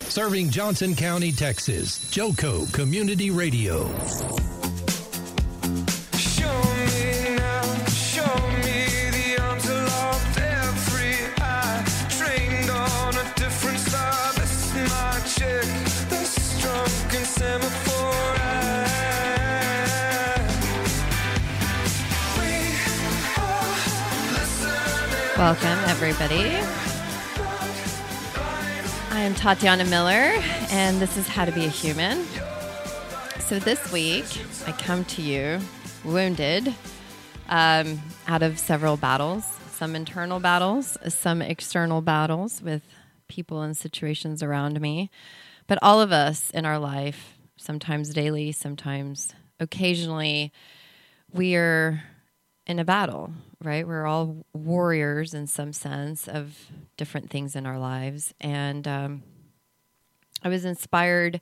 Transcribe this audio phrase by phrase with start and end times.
[0.00, 2.10] Serving Johnson County, Texas.
[2.10, 3.84] Joco Community Radio.
[25.36, 26.85] Welcome, everybody.
[29.26, 30.40] I am Tatiana Miller,
[30.70, 32.24] and this is How to Be a Human.
[33.40, 34.24] So, this week,
[34.68, 35.58] I come to you
[36.04, 36.72] wounded
[37.48, 42.82] um, out of several battles some internal battles, some external battles with
[43.26, 45.10] people and situations around me.
[45.66, 50.52] But all of us in our life, sometimes daily, sometimes occasionally,
[51.32, 52.00] we are
[52.66, 53.86] in a battle, right?
[53.86, 56.56] We're all warriors in some sense of
[56.96, 58.34] different things in our lives.
[58.40, 59.22] And um,
[60.42, 61.40] I was inspired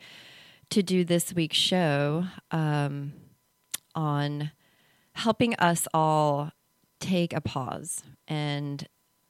[0.71, 3.15] to do this week's show um,
[3.95, 4.51] on
[5.13, 6.51] helping us all
[7.01, 8.87] take a pause and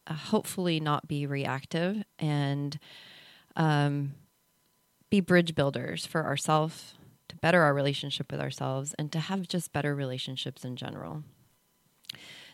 [0.07, 2.79] uh, hopefully not be reactive and
[3.57, 4.15] um,
[5.11, 6.95] be bridge builders for ourselves
[7.29, 11.23] to better our relationship with ourselves and to have just better relationships in general.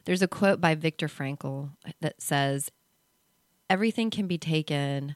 [0.04, 1.70] There's a quote by Viktor Frankl
[2.00, 2.70] that says,
[3.68, 5.14] Everything can be taken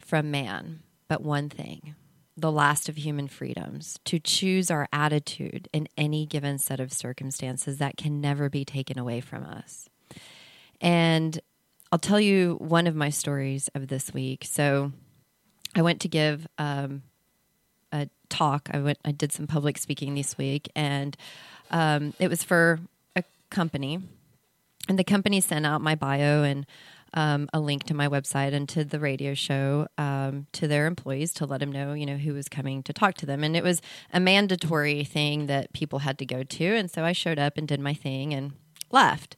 [0.00, 1.94] from man, but one thing,
[2.36, 7.78] the last of human freedoms, to choose our attitude in any given set of circumstances
[7.78, 9.88] that can never be taken away from us.
[10.80, 11.38] And
[11.92, 14.44] I'll tell you one of my stories of this week.
[14.44, 14.92] So
[15.74, 17.02] I went to give um,
[17.92, 18.68] a talk.
[18.72, 18.98] I went.
[19.04, 21.16] I did some public speaking this week, and
[21.70, 22.80] um, it was for
[23.54, 24.00] company,
[24.88, 26.66] and the company sent out my bio and
[27.14, 31.32] um, a link to my website and to the radio show um, to their employees
[31.34, 33.44] to let them know, you know, who was coming to talk to them.
[33.44, 33.80] And it was
[34.12, 36.64] a mandatory thing that people had to go to.
[36.64, 38.52] And so I showed up and did my thing and
[38.90, 39.36] left.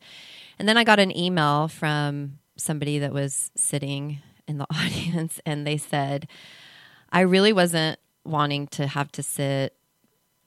[0.59, 5.67] And then I got an email from somebody that was sitting in the audience, and
[5.67, 6.29] they said,
[7.13, 9.75] I really wasn't wanting to have to sit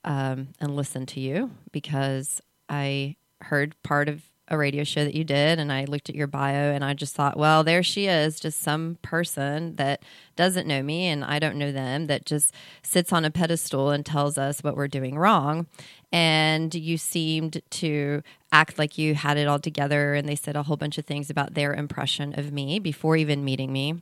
[0.03, 5.23] um, and listen to you because I heard part of a radio show that you
[5.23, 8.39] did and I looked at your bio and I just thought, well, there she is,
[8.39, 10.01] just some person that
[10.35, 14.05] doesn't know me and I don't know them that just sits on a pedestal and
[14.05, 15.67] tells us what we're doing wrong.
[16.11, 20.63] And you seemed to act like you had it all together and they said a
[20.63, 24.01] whole bunch of things about their impression of me before even meeting me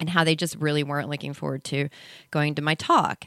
[0.00, 1.88] and how they just really weren't looking forward to
[2.30, 3.26] going to my talk.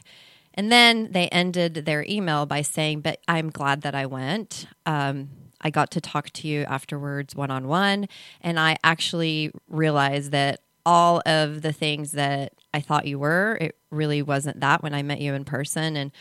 [0.54, 4.66] And then they ended their email by saying, But I'm glad that I went.
[4.86, 5.30] Um,
[5.60, 8.08] I got to talk to you afterwards one on one.
[8.40, 13.76] And I actually realized that all of the things that I thought you were, it
[13.90, 15.96] really wasn't that when I met you in person.
[15.96, 16.12] And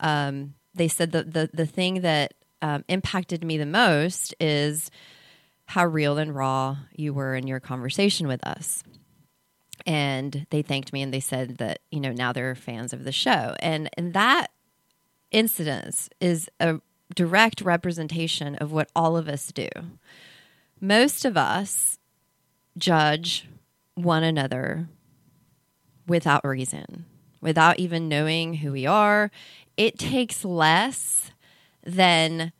[0.00, 4.90] um, they said that the, the thing that um, impacted me the most is
[5.66, 8.82] how real and raw you were in your conversation with us
[9.86, 13.12] and they thanked me and they said that you know now they're fans of the
[13.12, 13.54] show.
[13.60, 14.48] And and that
[15.30, 16.80] incident is a
[17.14, 19.68] direct representation of what all of us do.
[20.80, 21.98] Most of us
[22.76, 23.48] judge
[23.94, 24.88] one another
[26.06, 27.06] without reason
[27.46, 29.30] without even knowing who we are.
[29.76, 31.30] It takes less
[31.84, 32.52] than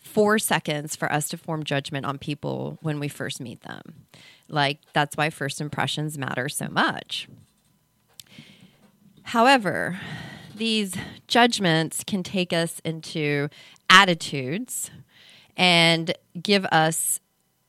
[0.00, 4.06] four seconds for us to form judgment on people when we first meet them
[4.52, 7.28] like, that's why first impressions matter so much.
[9.24, 10.00] However,
[10.54, 10.94] these
[11.26, 13.48] judgments can take us into
[13.88, 14.90] attitudes
[15.56, 17.20] and give us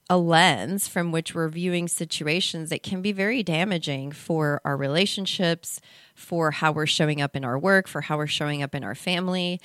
[0.09, 5.79] a lens from which we're viewing situations that can be very damaging for our relationships,
[6.13, 8.95] for how we're showing up in our work, for how we're showing up in our
[8.95, 9.59] family.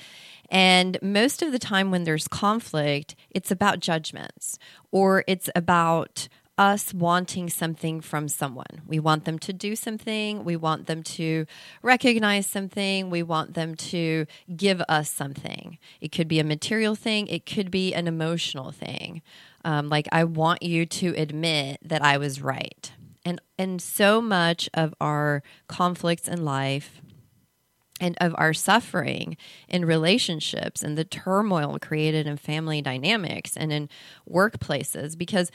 [0.49, 4.57] And most of the time, when there's conflict, it's about judgments
[4.91, 6.27] or it's about
[6.59, 8.81] us wanting something from someone.
[8.85, 10.43] We want them to do something.
[10.43, 11.45] We want them to
[11.81, 13.09] recognize something.
[13.09, 14.25] We want them to
[14.57, 15.77] give us something.
[16.01, 19.21] It could be a material thing, it could be an emotional thing.
[19.63, 22.91] Um, like, I want you to admit that I was right.
[23.23, 27.01] And and so much of our conflicts in life
[28.01, 33.89] and of our suffering in relationships and the turmoil created in family dynamics and in
[34.29, 35.51] workplaces because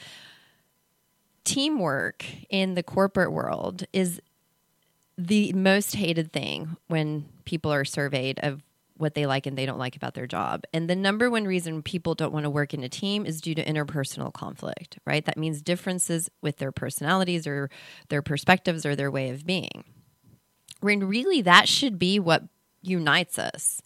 [1.45, 4.21] teamwork in the corporate world is
[5.17, 8.61] the most hated thing when people are surveyed of
[8.97, 10.63] what they like and they don't like about their job.
[10.73, 13.55] And the number one reason people don't want to work in a team is due
[13.55, 15.25] to interpersonal conflict, right?
[15.25, 17.69] That means differences with their personalities or
[18.09, 19.83] their perspectives or their way of being.
[20.79, 22.43] When really that should be what
[22.81, 23.81] unites us.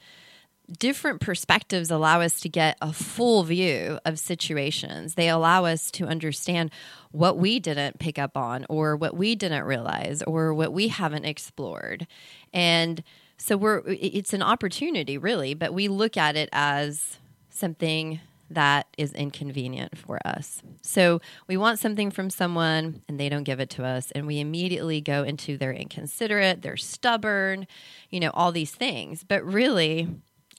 [0.77, 5.16] Different perspectives allow us to get a full view of situations.
[5.16, 6.69] They allow us to understand
[7.12, 11.25] what we didn't pick up on, or what we didn't realize, or what we haven't
[11.25, 12.06] explored.
[12.54, 13.04] And
[13.38, 17.18] so we're it's an opportunity really, but we look at it as
[17.50, 18.19] something
[18.51, 20.62] that is inconvenient for us.
[20.81, 24.39] So we want something from someone and they don't give it to us and we
[24.39, 27.68] immediately go into they're inconsiderate, they're stubborn,
[28.10, 29.24] you know, all these things.
[29.24, 30.07] But really,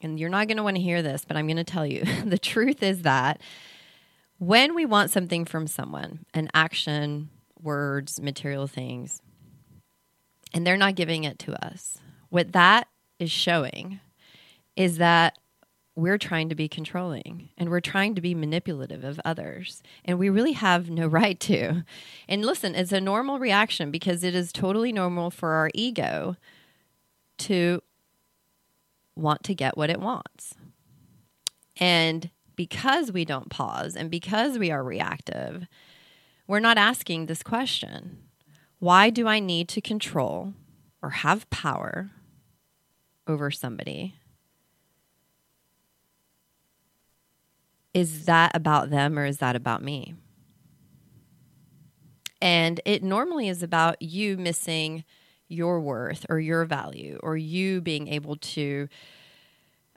[0.00, 2.04] and you're not going to want to hear this, but I'm going to tell you,
[2.24, 3.40] the truth is that
[4.38, 7.28] when we want something from someone, an action,
[7.60, 9.20] words, material things,
[10.52, 11.98] and they're not giving it to us,
[12.30, 12.88] what that
[13.18, 14.00] is showing
[14.76, 15.36] is that
[15.94, 19.82] we're trying to be controlling and we're trying to be manipulative of others.
[20.04, 21.84] And we really have no right to.
[22.28, 26.36] And listen, it's a normal reaction because it is totally normal for our ego
[27.38, 27.82] to
[29.16, 30.54] want to get what it wants.
[31.76, 35.66] And because we don't pause and because we are reactive,
[36.46, 38.18] we're not asking this question
[38.78, 40.54] Why do I need to control
[41.02, 42.10] or have power
[43.26, 44.16] over somebody?
[47.92, 50.14] Is that about them or is that about me?
[52.40, 55.04] And it normally is about you missing
[55.50, 58.88] your worth or your value or you being able to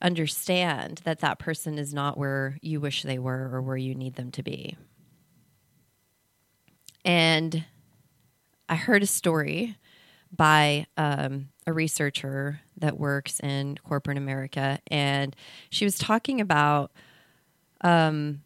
[0.02, 4.16] understand that that person is not where you wish they were or where you need
[4.16, 4.76] them to be.
[7.06, 7.64] And
[8.68, 9.78] I heard a story
[10.36, 15.36] by um, a researcher that works in corporate America, and
[15.70, 16.92] she was talking about
[17.82, 18.42] um,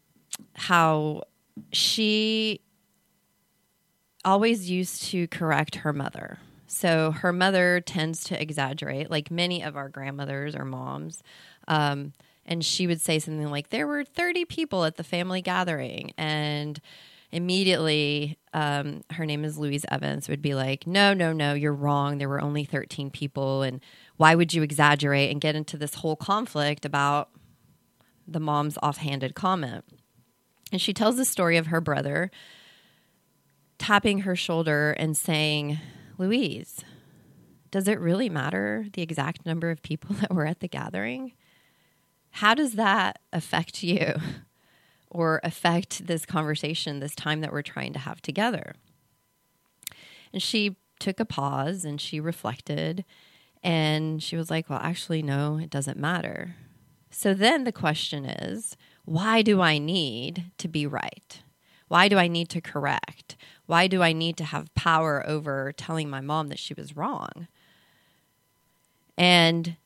[0.54, 1.22] how
[1.72, 2.60] she
[4.24, 6.38] always used to correct her mother.
[6.68, 11.22] So her mother tends to exaggerate, like many of our grandmothers or moms.
[11.66, 12.12] Um,
[12.46, 16.12] and she would say something like, There were 30 people at the family gathering.
[16.16, 16.80] And
[17.32, 22.18] immediately, um, her name is Louise Evans, would be like, No, no, no, you're wrong.
[22.18, 23.62] There were only 13 people.
[23.62, 23.80] And
[24.16, 27.30] why would you exaggerate and get into this whole conflict about
[28.28, 29.84] the mom's offhanded comment.
[30.70, 32.30] And she tells the story of her brother
[33.78, 35.78] tapping her shoulder and saying,
[36.18, 36.84] Louise,
[37.70, 41.32] does it really matter the exact number of people that were at the gathering?
[42.30, 44.14] How does that affect you
[45.10, 48.74] or affect this conversation, this time that we're trying to have together?
[50.32, 53.04] And she took a pause and she reflected
[53.62, 56.56] and she was like, Well, actually, no, it doesn't matter.
[57.10, 61.42] So then the question is why do I need to be right?
[61.88, 63.36] Why do I need to correct?
[63.68, 67.48] Why do I need to have power over telling my mom that she was wrong?
[69.18, 69.76] And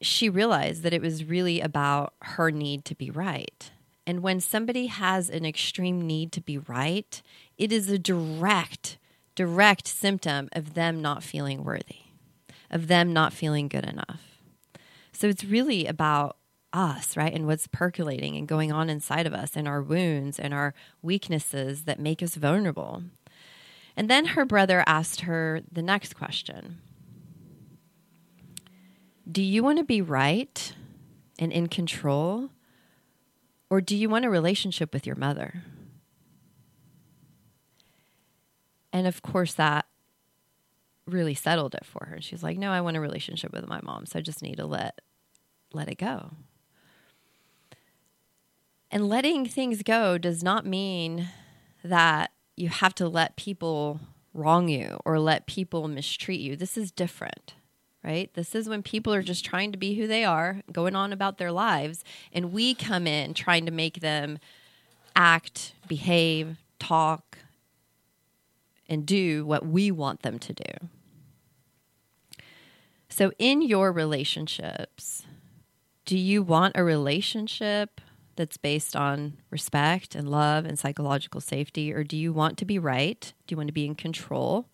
[0.00, 3.72] she realized that it was really about her need to be right.
[4.06, 7.20] And when somebody has an extreme need to be right,
[7.56, 8.98] it is a direct,
[9.34, 12.02] direct symptom of them not feeling worthy,
[12.70, 14.20] of them not feeling good enough.
[15.10, 16.36] So it's really about
[16.78, 17.34] us, right?
[17.34, 21.82] And what's percolating and going on inside of us and our wounds and our weaknesses
[21.84, 23.02] that make us vulnerable.
[23.96, 26.78] And then her brother asked her the next question
[29.30, 30.72] Do you want to be right
[31.38, 32.50] and in control?
[33.70, 35.64] Or do you want a relationship with your mother?
[38.92, 39.84] And of course, that
[41.06, 42.18] really settled it for her.
[42.20, 44.06] She's like, No, I want a relationship with my mom.
[44.06, 45.00] So I just need to let
[45.72, 46.30] let it go.
[48.90, 51.28] And letting things go does not mean
[51.84, 54.00] that you have to let people
[54.32, 56.56] wrong you or let people mistreat you.
[56.56, 57.54] This is different,
[58.02, 58.32] right?
[58.34, 61.38] This is when people are just trying to be who they are, going on about
[61.38, 62.02] their lives,
[62.32, 64.38] and we come in trying to make them
[65.14, 67.38] act, behave, talk,
[68.88, 70.88] and do what we want them to do.
[73.10, 75.26] So, in your relationships,
[76.04, 78.00] do you want a relationship
[78.38, 81.92] that's based on respect and love and psychological safety?
[81.92, 83.34] Or do you want to be right?
[83.46, 84.68] Do you want to be in control?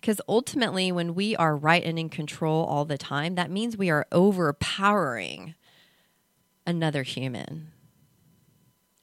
[0.00, 3.88] Because ultimately, when we are right and in control all the time, that means we
[3.88, 5.54] are overpowering
[6.66, 7.72] another human.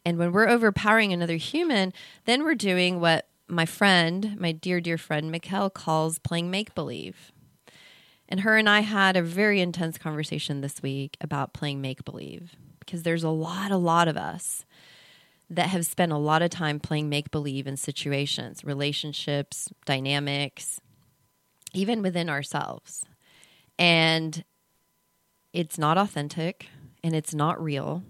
[0.06, 1.92] And when we're overpowering another human,
[2.26, 7.32] then we're doing what my friend, my dear, dear friend, Mikkel, calls playing make believe.
[8.30, 12.56] And her and I had a very intense conversation this week about playing make believe
[12.86, 14.66] because there's a lot, a lot of us
[15.50, 20.80] that have spent a lot of time playing make believe in situations, relationships, dynamics,
[21.74, 23.06] even within ourselves.
[23.78, 24.44] And
[25.54, 26.68] it's not authentic
[27.04, 28.04] and it's not real.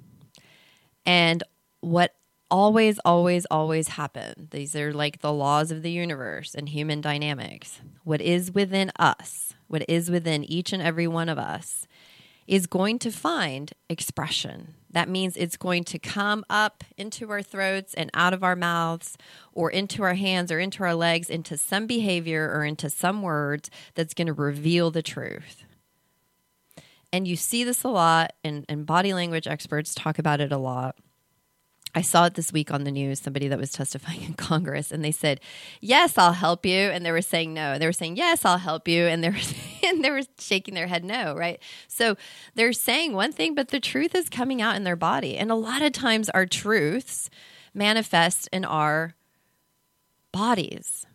[1.05, 1.43] And
[1.81, 2.15] what
[2.49, 7.81] always, always, always happen, these are like the laws of the universe and human dynamics.
[8.03, 11.87] What is within us, what is within each and every one of us,
[12.47, 14.75] is going to find expression.
[14.91, 19.17] That means it's going to come up into our throats and out of our mouths,
[19.51, 23.69] or into our hands or into our legs, into some behavior or into some words
[23.93, 25.63] that's going to reveal the truth.
[27.11, 30.57] And you see this a lot, and, and body language experts talk about it a
[30.57, 30.95] lot.
[31.95, 35.03] I saw it this week on the news, somebody that was testifying in Congress, and
[35.03, 35.39] they said,
[35.79, 36.75] Yes, I'll help you.
[36.75, 37.79] And they were saying no.
[37.79, 39.05] They were saying, Yes, I'll help you.
[39.05, 39.37] And they were,
[39.89, 41.59] and they were shaking their head no, right?
[41.87, 42.15] So
[42.55, 45.37] they're saying one thing, but the truth is coming out in their body.
[45.37, 47.29] And a lot of times our truths
[47.73, 49.15] manifest in our
[50.31, 51.05] bodies.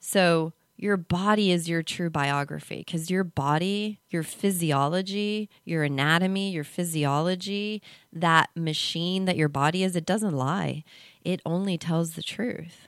[0.00, 6.62] So your body is your true biography because your body, your physiology, your anatomy, your
[6.62, 10.84] physiology, that machine that your body is, it doesn't lie.
[11.24, 12.86] It only tells the truth.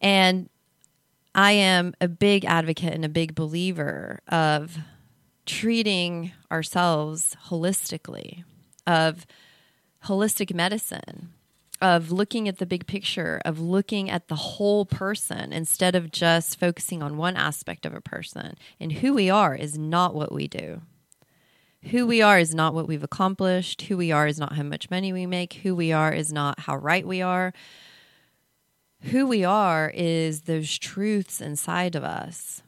[0.00, 0.48] And
[1.34, 4.78] I am a big advocate and a big believer of
[5.46, 8.44] treating ourselves holistically,
[8.86, 9.26] of
[10.04, 11.32] holistic medicine
[11.84, 16.58] of looking at the big picture, of looking at the whole person instead of just
[16.58, 18.56] focusing on one aspect of a person.
[18.80, 20.80] And who we are is not what we do.
[21.90, 23.82] Who we are is not what we've accomplished.
[23.82, 25.52] Who we are is not how much money we make.
[25.54, 27.52] Who we are is not how right we are.
[29.10, 32.62] Who we are is those truths inside of us,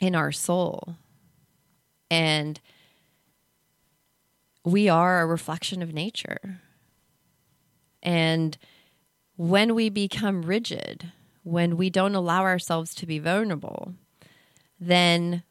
[0.00, 0.96] in our soul.
[2.10, 2.60] And
[4.64, 6.60] we are a reflection of nature
[8.02, 8.56] and
[9.36, 13.94] when we become rigid, when we don't allow ourselves to be vulnerable,
[14.80, 15.42] then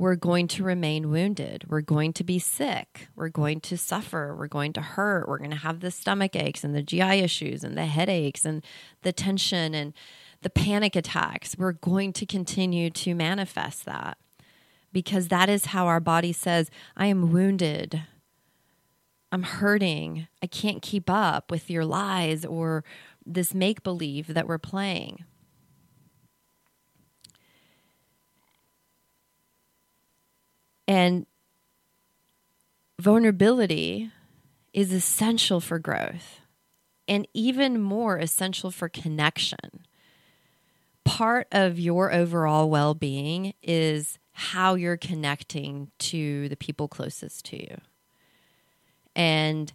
[0.00, 1.66] we're going to remain wounded.
[1.68, 3.08] We're going to be sick.
[3.14, 4.34] We're going to suffer.
[4.34, 5.28] We're going to hurt.
[5.28, 8.64] We're going to have the stomach aches and the GI issues and the headaches and
[9.02, 9.92] the tension and
[10.40, 11.54] the panic attacks.
[11.58, 14.16] We're going to continue to manifest that
[14.90, 18.02] because that is how our body says, I am wounded.
[19.30, 20.28] I'm hurting.
[20.42, 22.84] I can't keep up with your lies or
[23.26, 25.26] this make believe that we're playing.
[30.90, 31.24] And
[32.98, 34.10] vulnerability
[34.72, 36.40] is essential for growth
[37.06, 39.84] and even more essential for connection.
[41.04, 47.62] Part of your overall well being is how you're connecting to the people closest to
[47.62, 47.80] you.
[49.14, 49.72] And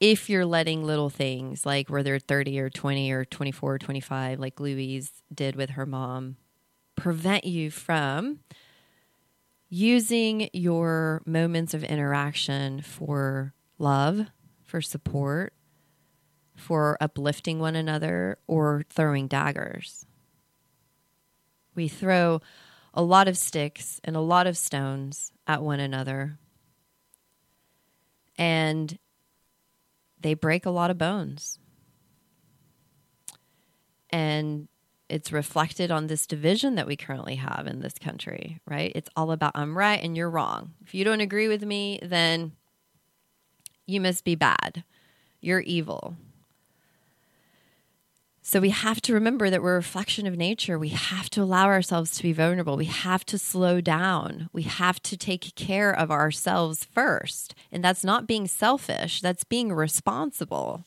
[0.00, 4.60] if you're letting little things like whether 30 or 20 or 24 or 25, like
[4.60, 6.38] Louise did with her mom,
[6.96, 8.38] prevent you from
[9.68, 14.26] using your moments of interaction for love,
[14.64, 15.52] for support,
[16.56, 20.06] for uplifting one another, or throwing daggers.
[21.74, 22.40] We throw
[22.94, 26.38] a lot of sticks and a lot of stones at one another
[28.38, 28.98] and
[30.20, 31.58] they break a lot of bones.
[34.10, 34.68] And
[35.08, 38.92] it's reflected on this division that we currently have in this country, right?
[38.94, 40.74] It's all about I'm right and you're wrong.
[40.84, 42.52] If you don't agree with me, then
[43.86, 44.84] you must be bad.
[45.40, 46.16] You're evil.
[48.42, 50.78] So we have to remember that we're a reflection of nature.
[50.78, 52.78] We have to allow ourselves to be vulnerable.
[52.78, 54.48] We have to slow down.
[54.54, 57.54] We have to take care of ourselves first.
[57.70, 60.86] And that's not being selfish, that's being responsible.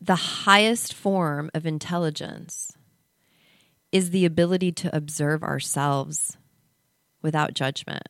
[0.00, 2.72] The highest form of intelligence
[3.92, 6.36] is the ability to observe ourselves
[7.22, 8.08] without judgment.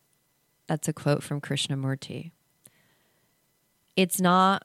[0.67, 2.33] That's a quote from Krishnamurti.
[3.97, 4.64] It's not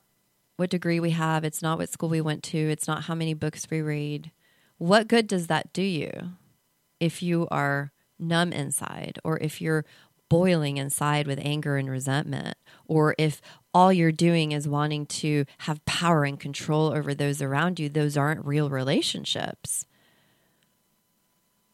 [0.56, 3.34] what degree we have, it's not what school we went to, it's not how many
[3.34, 4.32] books we read.
[4.78, 6.34] What good does that do you?
[7.00, 9.86] if you are numb inside or if you're
[10.28, 13.42] boiling inside with anger and resentment, or if
[13.74, 18.18] all you're doing is wanting to have power and control over those around you, those
[18.18, 19.86] aren't real relationships.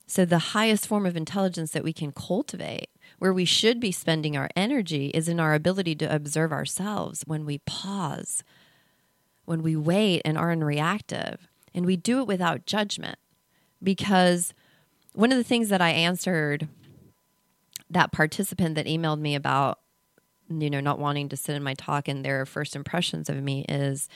[0.07, 4.37] So, the highest form of intelligence that we can cultivate, where we should be spending
[4.37, 8.43] our energy, is in our ability to observe ourselves when we pause,
[9.45, 11.47] when we wait and aren't reactive.
[11.73, 13.17] And we do it without judgment
[13.81, 14.53] because
[15.13, 16.67] one of the things that I answered
[17.89, 19.79] that participant that emailed me about,
[20.49, 23.65] you know, not wanting to sit in my talk and their first impressions of me
[23.67, 24.09] is,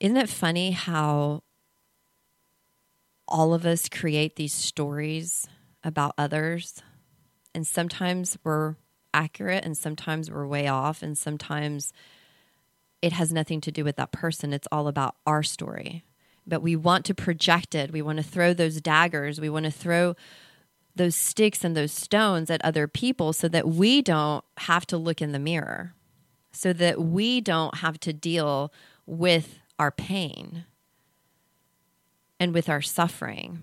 [0.00, 1.42] isn't it funny how
[3.26, 5.46] all of us create these stories
[5.84, 6.82] about others?
[7.54, 8.76] And sometimes we're
[9.12, 11.92] accurate and sometimes we're way off and sometimes
[13.02, 14.52] it has nothing to do with that person.
[14.52, 16.04] It's all about our story
[16.46, 17.92] but we want to project it.
[17.92, 19.40] We want to throw those daggers.
[19.40, 20.16] We want to throw
[20.96, 25.22] those sticks and those stones at other people so that we don't have to look
[25.22, 25.94] in the mirror,
[26.52, 28.72] so that we don't have to deal
[29.06, 30.64] with our pain
[32.38, 33.62] and with our suffering.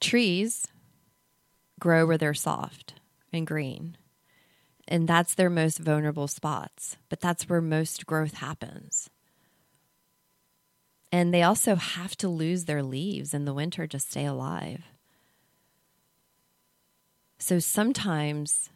[0.00, 0.66] Trees
[1.78, 2.94] grow where they're soft
[3.32, 3.96] and green.
[4.88, 9.08] And that's their most vulnerable spots, but that's where most growth happens.
[11.12, 14.82] And they also have to lose their leaves in the winter to stay alive.
[17.38, 18.70] So sometimes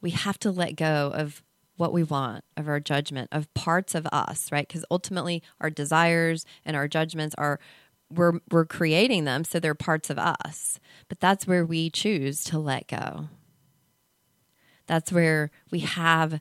[0.00, 1.42] we have to let go of
[1.76, 4.66] what we want, of our judgment, of parts of us, right?
[4.66, 7.60] Because ultimately our desires and our judgments are
[8.10, 10.80] we're we're creating them so they're parts of us.
[11.08, 13.28] But that's where we choose to let go.
[14.86, 16.40] That's where we have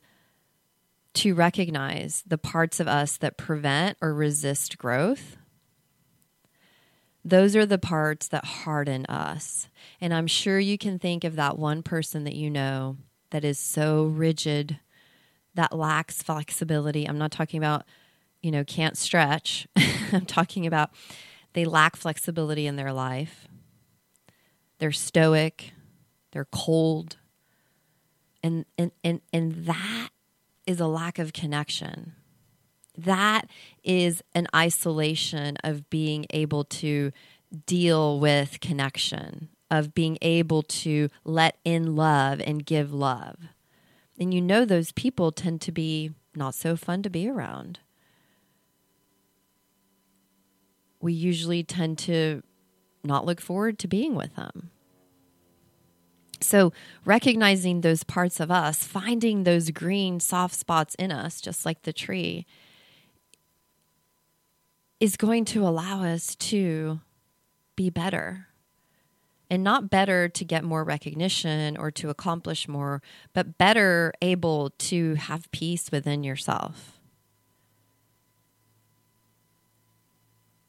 [1.19, 5.36] to recognize the parts of us that prevent or resist growth.
[7.25, 9.67] Those are the parts that harden us.
[9.99, 12.95] And I'm sure you can think of that one person that you know
[13.32, 14.79] that is so rigid,
[15.55, 17.05] that lacks flexibility.
[17.05, 17.84] I'm not talking about,
[18.41, 19.67] you know, can't stretch.
[20.13, 20.91] I'm talking about
[21.51, 23.45] they lack flexibility in their life.
[24.77, 25.73] They're stoic,
[26.32, 27.17] they're cold.
[28.41, 30.12] And and and and that
[30.69, 32.13] is a lack of connection.
[32.95, 33.49] That
[33.84, 37.12] is an isolation of being able to
[37.65, 43.38] deal with connection, of being able to let in love and give love.
[44.19, 47.79] And you know, those people tend to be not so fun to be around.
[51.01, 52.43] We usually tend to
[53.03, 54.69] not look forward to being with them.
[56.41, 56.71] So,
[57.06, 61.93] recognizing those parts of us, finding those green soft spots in us, just like the
[61.93, 62.45] tree,
[64.99, 66.99] is going to allow us to
[67.75, 68.47] be better.
[69.52, 73.02] And not better to get more recognition or to accomplish more,
[73.34, 76.99] but better able to have peace within yourself.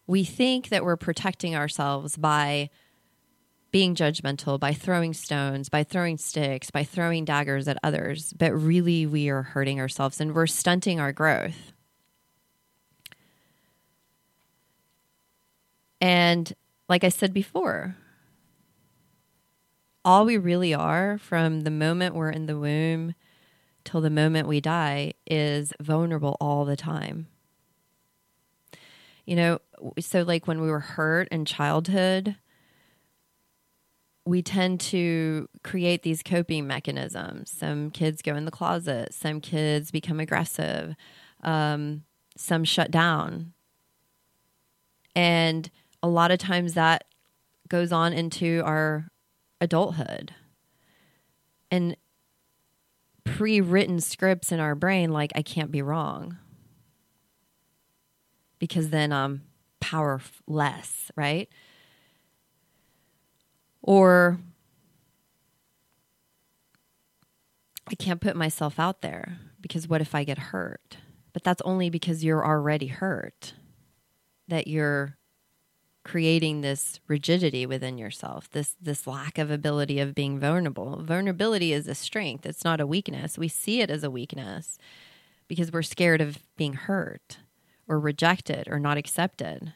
[0.06, 2.70] We think that we're protecting ourselves by
[3.70, 9.06] being judgmental, by throwing stones, by throwing sticks, by throwing daggers at others, but really
[9.06, 11.72] we are hurting ourselves and we're stunting our growth.
[16.00, 16.52] And
[16.88, 17.96] like I said before,
[20.04, 23.14] all we really are from the moment we're in the womb
[23.85, 27.28] till the moment we die is vulnerable all the time.
[29.26, 29.59] You know,
[29.98, 32.37] so like when we were hurt in childhood,
[34.24, 37.50] we tend to create these coping mechanisms.
[37.50, 40.94] Some kids go in the closet, some kids become aggressive,
[41.42, 42.04] um,
[42.37, 43.52] some shut down.
[45.16, 45.70] And
[46.02, 47.04] a lot of times that
[47.68, 49.09] goes on into our
[49.61, 50.35] adulthood.
[51.70, 51.96] And
[53.24, 56.38] pre written scripts in our brain, like, I can't be wrong.
[58.59, 59.42] Because then I'm
[59.80, 61.48] powerless, right?
[63.83, 64.38] Or
[67.87, 70.99] I can't put myself out there because what if I get hurt?
[71.33, 73.55] But that's only because you're already hurt,
[74.49, 75.16] that you're
[76.03, 81.03] creating this rigidity within yourself, this this lack of ability of being vulnerable.
[81.03, 83.38] Vulnerability is a strength, it's not a weakness.
[83.38, 84.79] We see it as a weakness
[85.47, 87.38] because we're scared of being hurt
[87.87, 89.73] or rejected or not accepted.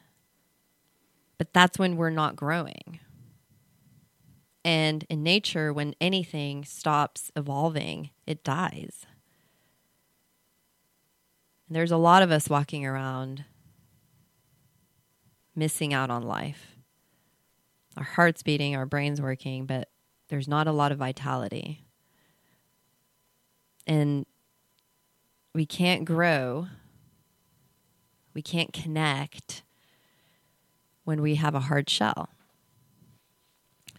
[1.37, 2.99] But that's when we're not growing.
[4.65, 9.05] And in nature, when anything stops evolving, it dies.
[11.67, 13.45] And there's a lot of us walking around
[15.55, 16.77] missing out on life.
[17.95, 19.89] Our heart's beating, our brain's working, but
[20.29, 21.85] there's not a lot of vitality.
[23.85, 24.25] And
[25.53, 26.69] we can't grow,
[28.33, 29.61] we can't connect
[31.03, 32.29] when we have a hard shell.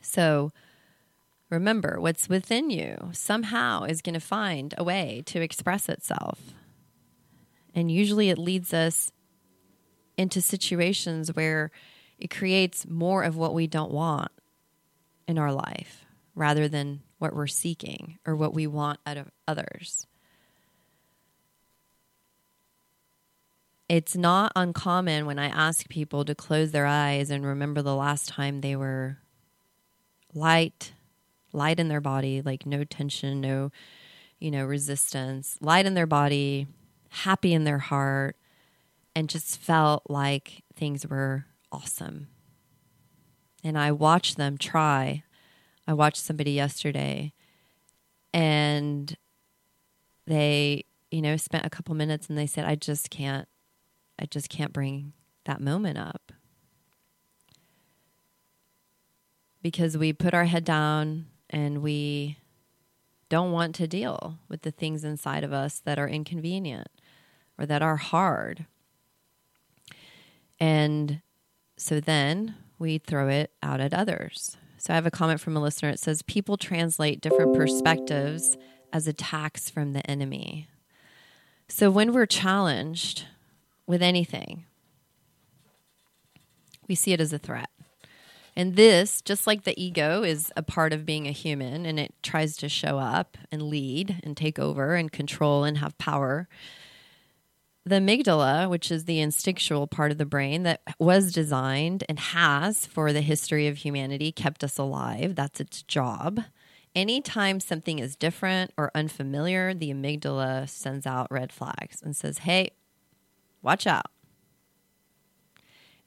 [0.07, 0.53] So
[1.51, 6.40] remember, what's within you somehow is going to find a way to express itself.
[7.75, 9.12] And usually it leads us
[10.16, 11.71] into situations where
[12.19, 14.31] it creates more of what we don't want
[15.29, 20.07] in our life rather than what we're seeking or what we want out of others.
[23.88, 28.29] It's not uncommon when I ask people to close their eyes and remember the last
[28.29, 29.19] time they were
[30.37, 30.92] light,
[31.53, 33.70] light in their body, like no tension, no,
[34.38, 36.66] you know, resistance, light in their body,
[37.09, 38.37] happy in their heart,
[39.14, 42.29] and just felt like things were awesome.
[43.64, 45.25] And I watched them try.
[45.88, 47.33] I watched somebody yesterday
[48.33, 49.16] and
[50.27, 53.49] they, you know, spent a couple minutes and they said, I just can't,
[54.18, 55.14] I just can't bring
[55.46, 56.33] that moment up.
[59.66, 62.38] Because we put our head down and we
[63.29, 66.87] don't want to deal with the things inside of us that are inconvenient
[67.59, 68.66] or that are hard
[70.59, 71.20] and
[71.76, 74.57] so then we throw it out at others.
[74.79, 75.90] So I have a comment from a listener.
[75.90, 78.57] It says, People translate different perspectives
[78.92, 80.68] as attacks from the enemy.
[81.68, 83.24] So when we're challenged
[83.87, 84.64] with anything,
[86.88, 87.70] we see it as a threat.
[88.57, 92.14] And this, just like the ego is a part of being a human and it
[92.23, 96.49] tries to show up and lead and take over and control and have power,
[97.85, 102.87] the amygdala, which is the instinctual part of the brain that was designed and has
[102.87, 105.37] for the history of humanity kept us alive.
[105.37, 106.40] That's its job.
[106.95, 112.71] Anytime something is different or unfamiliar, the amygdala sends out red flags and says, hey,
[113.61, 114.07] watch out.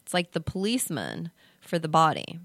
[0.01, 1.29] It's like the policeman
[1.69, 2.39] for the body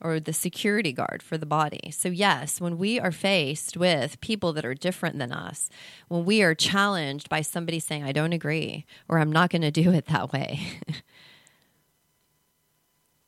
[0.00, 1.90] or the security guard for the body.
[1.90, 5.70] So, yes, when we are faced with people that are different than us,
[6.08, 9.70] when we are challenged by somebody saying, I don't agree, or I'm not going to
[9.70, 10.60] do it that way,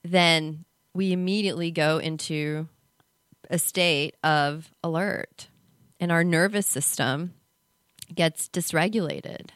[0.05, 2.69] then we immediately go into
[3.49, 5.49] a state of alert
[6.01, 7.35] and our nervous system
[8.15, 9.51] gets dysregulated.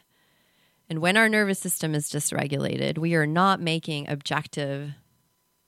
[0.89, 4.93] And when our nervous system is dysregulated, we are not making objective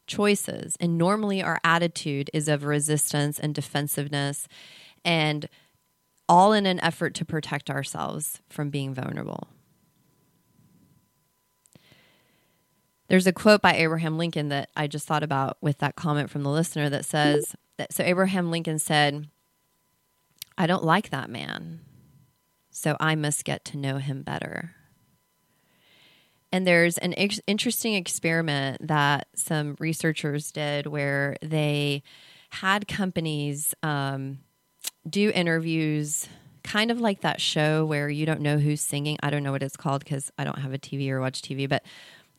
[0.08, 0.76] choices.
[0.80, 4.48] And normally our attitude is of resistance and defensiveness
[5.06, 5.48] and
[6.30, 9.48] all in an effort to protect ourselves from being vulnerable.
[13.10, 16.44] There's a quote by Abraham Lincoln that I just thought about with that comment from
[16.44, 19.30] the listener that says that so Abraham Lincoln said,
[20.58, 21.82] I don't like that man,
[22.72, 24.76] so I must get to know him better.
[26.54, 32.04] And there's an ex- interesting experiment that some researchers did where they
[32.52, 34.38] had companies um,
[35.10, 36.30] do interviews,
[36.64, 39.18] kind of like that show where you don't know who's singing.
[39.24, 41.68] I don't know what it's called because I don't have a TV or watch TV,
[41.68, 41.84] but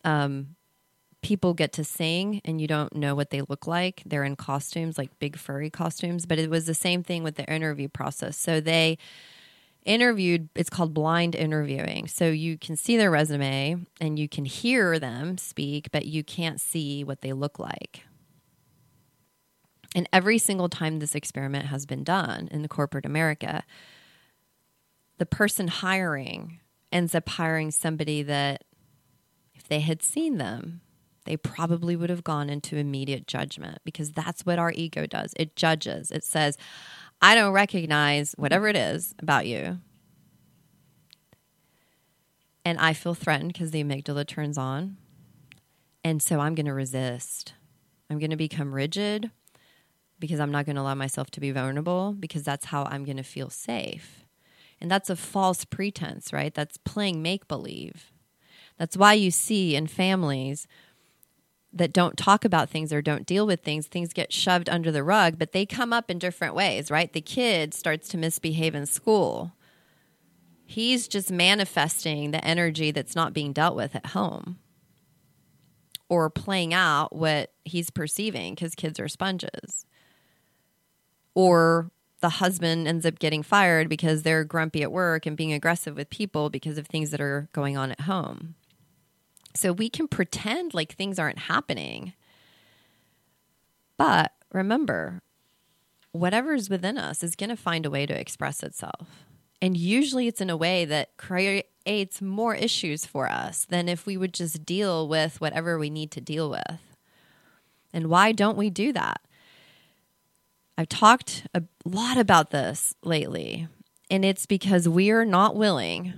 [0.05, 0.55] um,
[1.21, 4.05] people get to sing and you don't know what they look like.
[4.07, 7.53] They're in costumes, like big furry costumes, but it was the same thing with the
[7.53, 8.37] interview process.
[8.37, 8.97] So they
[9.85, 14.99] interviewed it's called blind interviewing so you can see their resume and you can hear
[14.99, 18.03] them speak but you can't see what they look like
[19.95, 23.63] and every single time this experiment has been done in the corporate america
[25.19, 28.65] the person hiring ends up hiring somebody that
[29.55, 30.81] if they had seen them
[31.25, 35.33] they probably would have gone into immediate judgment because that's what our ego does.
[35.37, 36.11] It judges.
[36.11, 36.59] It says,
[37.25, 39.79] I don't recognize whatever it is about you.
[42.67, 44.99] And I feel threatened because the amygdala turns on.
[46.05, 47.55] And so I'm going to resist.
[48.11, 49.31] I'm going to become rigid
[50.19, 53.17] because I'm not going to allow myself to be vulnerable because that's how I'm going
[53.17, 54.27] to feel safe.
[54.79, 56.53] And that's a false pretense, right?
[56.53, 58.13] That's playing make believe.
[58.77, 60.67] That's why you see in families
[61.75, 65.03] that don't talk about things or don't deal with things, things get shoved under the
[65.03, 67.13] rug, but they come up in different ways, right?
[67.13, 69.53] The kid starts to misbehave in school.
[70.65, 74.59] He's just manifesting the energy that's not being dealt with at home
[76.09, 79.85] or playing out what he's perceiving because kids are sponges.
[81.35, 85.97] Or the husband ends up getting fired because they're grumpy at work and being aggressive
[85.97, 88.55] with people because of things that are going on at home.
[89.55, 92.13] So we can pretend like things aren't happening.
[93.97, 95.23] But remember,
[96.13, 99.25] whatever's within us is going to find a way to express itself.
[99.63, 104.17] And usually it's in a way that creates more issues for us than if we
[104.17, 106.81] would just deal with whatever we need to deal with.
[107.93, 109.21] And why don't we do that?
[110.77, 113.69] I've talked a lot about this lately,
[114.11, 116.13] and it's because we are not willing,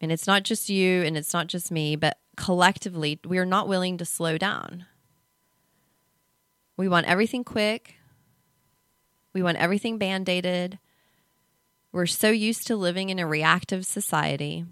[0.00, 3.68] and it's not just you and it's not just me, but collectively, we are not
[3.68, 4.86] willing to slow down.
[6.76, 7.96] We want everything quick.
[9.32, 10.78] We want everything band aided.
[11.92, 14.64] We're so used to living in a reactive society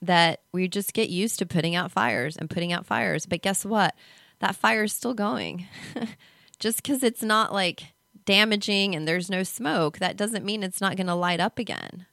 [0.00, 3.26] that we just get used to putting out fires and putting out fires.
[3.26, 3.94] But guess what?
[4.40, 5.66] That fire is still going.
[6.58, 10.96] just because it's not like damaging and there's no smoke, that doesn't mean it's not
[10.96, 12.06] going to light up again.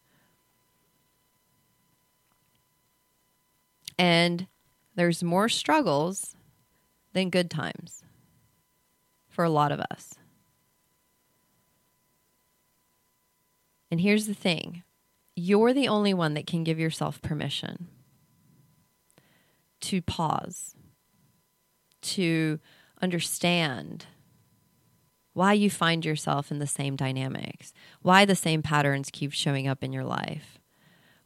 [3.97, 4.47] And
[4.95, 6.35] there's more struggles
[7.13, 8.03] than good times
[9.27, 10.15] for a lot of us.
[13.91, 14.83] And here's the thing
[15.35, 17.87] you're the only one that can give yourself permission
[19.81, 20.75] to pause,
[22.01, 22.59] to
[23.01, 24.05] understand
[25.33, 29.83] why you find yourself in the same dynamics, why the same patterns keep showing up
[29.83, 30.59] in your life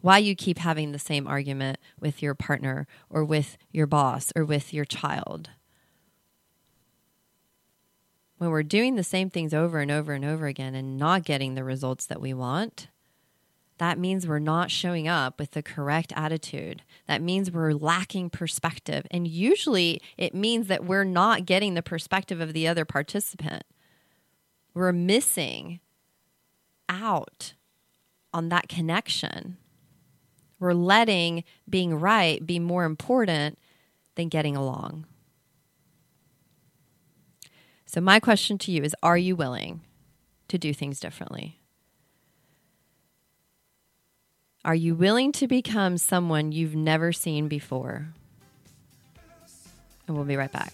[0.01, 4.45] why you keep having the same argument with your partner or with your boss or
[4.45, 5.49] with your child.
[8.37, 11.55] When we're doing the same things over and over and over again and not getting
[11.55, 12.87] the results that we want,
[13.79, 16.81] that means we're not showing up with the correct attitude.
[17.07, 19.05] That means we're lacking perspective.
[19.11, 23.63] And usually it means that we're not getting the perspective of the other participant.
[24.73, 25.79] We're missing
[26.89, 27.53] out
[28.33, 29.57] on that connection.
[30.59, 33.59] We're letting being right be more important
[34.15, 35.05] than getting along.
[37.85, 39.81] So, my question to you is Are you willing
[40.49, 41.59] to do things differently?
[44.65, 48.09] Are you willing to become someone you've never seen before?
[50.07, 50.73] And we'll be right back.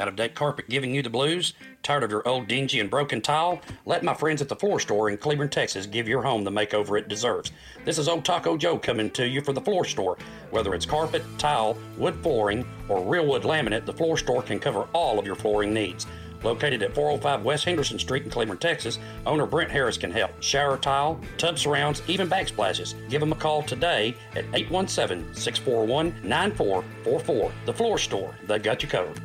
[0.00, 1.54] Out of date carpet giving you the blues?
[1.84, 3.60] Tired of your old dingy and broken tile?
[3.86, 6.98] Let my friends at the floor store in Cleburne, Texas give your home the makeover
[6.98, 7.52] it deserves.
[7.84, 10.18] This is Old Taco Joe coming to you for the floor store.
[10.50, 14.88] Whether it's carpet, tile, wood flooring, or real wood laminate, the floor store can cover
[14.92, 16.06] all of your flooring needs.
[16.42, 20.30] Located at 405 West Henderson Street in Cleburne, Texas, owner Brent Harris can help.
[20.42, 22.94] Shower tile, tub surrounds, even backsplashes.
[23.08, 27.52] Give them a call today at 817 641 9444.
[27.64, 29.20] The Floor Store, they got you covered.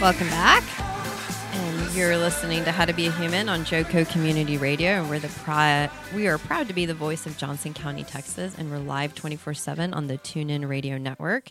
[0.00, 0.64] Welcome back.
[1.52, 4.92] And you're listening to How to Be a Human on Joco Community Radio.
[4.92, 8.54] And we're the pri- we are proud to be the voice of Johnson County, Texas.
[8.56, 11.50] And we're live 24 7 on the TuneIn Radio Network.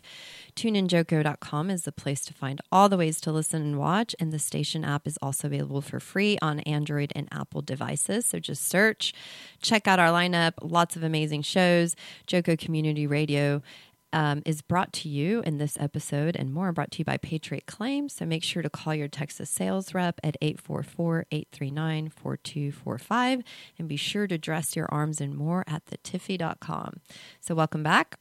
[0.55, 4.15] TuneInJoco.com is the place to find all the ways to listen and watch.
[4.19, 8.25] And the station app is also available for free on Android and Apple devices.
[8.25, 9.13] So just search,
[9.61, 11.95] check out our lineup, lots of amazing shows.
[12.27, 13.61] Joco Community Radio
[14.11, 17.65] um, is brought to you in this episode and more brought to you by Patriot
[17.65, 18.13] Claims.
[18.13, 23.43] So make sure to call your Texas sales rep at 844 839 4245
[23.77, 27.01] and be sure to dress your arms and more at thetiffy.com.
[27.39, 28.17] So, welcome back.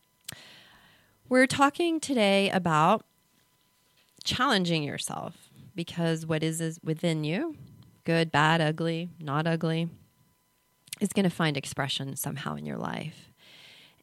[1.28, 3.04] We're talking today about
[4.24, 7.56] challenging yourself because what is, is within you,
[8.04, 9.88] good, bad, ugly, not ugly,
[11.00, 13.30] is going to find expression somehow in your life.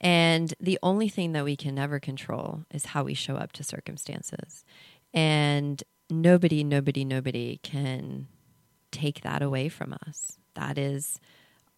[0.02, 3.64] And the only thing that we can never control is how we show up to
[3.64, 4.66] circumstances.
[5.14, 8.28] And nobody, nobody, nobody can
[8.92, 10.38] take that away from us.
[10.56, 11.20] That is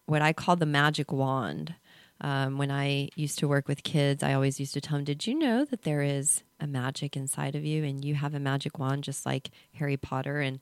[0.06, 1.74] what I call the magic wand.
[2.20, 5.26] Um, when I used to work with kids, I always used to tell them, Did
[5.26, 8.78] you know that there is a magic inside of you and you have a magic
[8.78, 10.40] wand just like Harry Potter?
[10.40, 10.58] And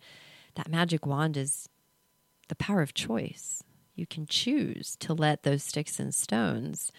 [0.56, 1.68] that magic wand is
[2.48, 3.62] the power of choice.
[3.94, 6.92] You can choose to let those sticks and stones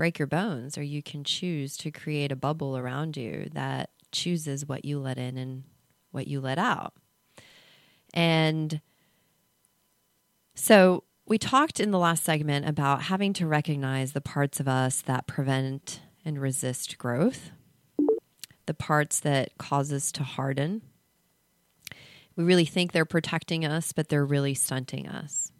[0.00, 4.64] break your bones, or you can choose to create a bubble around you that chooses
[4.64, 5.62] what you let in and
[6.10, 6.94] what you let out.
[8.14, 8.80] And
[10.54, 15.02] so we talked in the last segment about having to recognize the parts of us
[15.02, 17.50] that prevent and resist growth,
[18.64, 20.80] the parts that cause us to harden.
[22.36, 25.52] We really think they're protecting us, but they're really stunting us.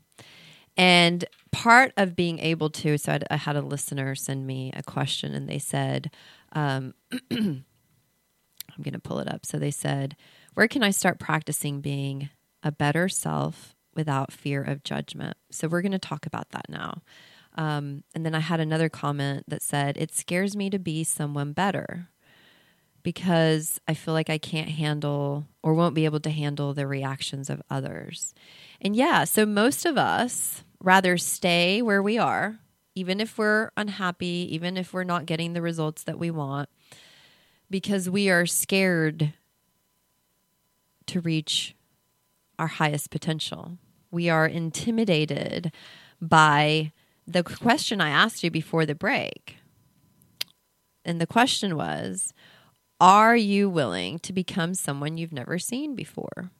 [0.77, 4.83] And part of being able to, so I'd, I had a listener send me a
[4.83, 6.11] question and they said,
[6.53, 6.95] um,
[7.31, 7.65] I'm
[8.83, 9.45] going to pull it up.
[9.45, 10.17] So they said,
[10.55, 12.31] Where can I start practicing being
[12.63, 15.37] a better self without fear of judgment?
[15.51, 17.03] So we're going to talk about that now.
[17.57, 21.53] Um, and then I had another comment that said, It scares me to be someone
[21.53, 22.09] better
[23.03, 27.51] because I feel like I can't handle or won't be able to handle the reactions
[27.51, 28.35] of others.
[28.81, 32.59] And yeah, so most of us rather stay where we are,
[32.95, 36.69] even if we're unhappy, even if we're not getting the results that we want,
[37.71, 39.35] because we are scared
[41.07, 41.75] to reach
[42.59, 43.79] our highest potential.
[44.11, 45.73] We are intimidated
[46.21, 46.93] by
[47.27, 49.57] the question I asked you before the break.
[51.05, 52.33] And the question was
[53.01, 56.51] Are you willing to become someone you've never seen before?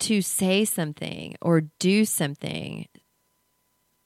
[0.00, 2.88] To say something or do something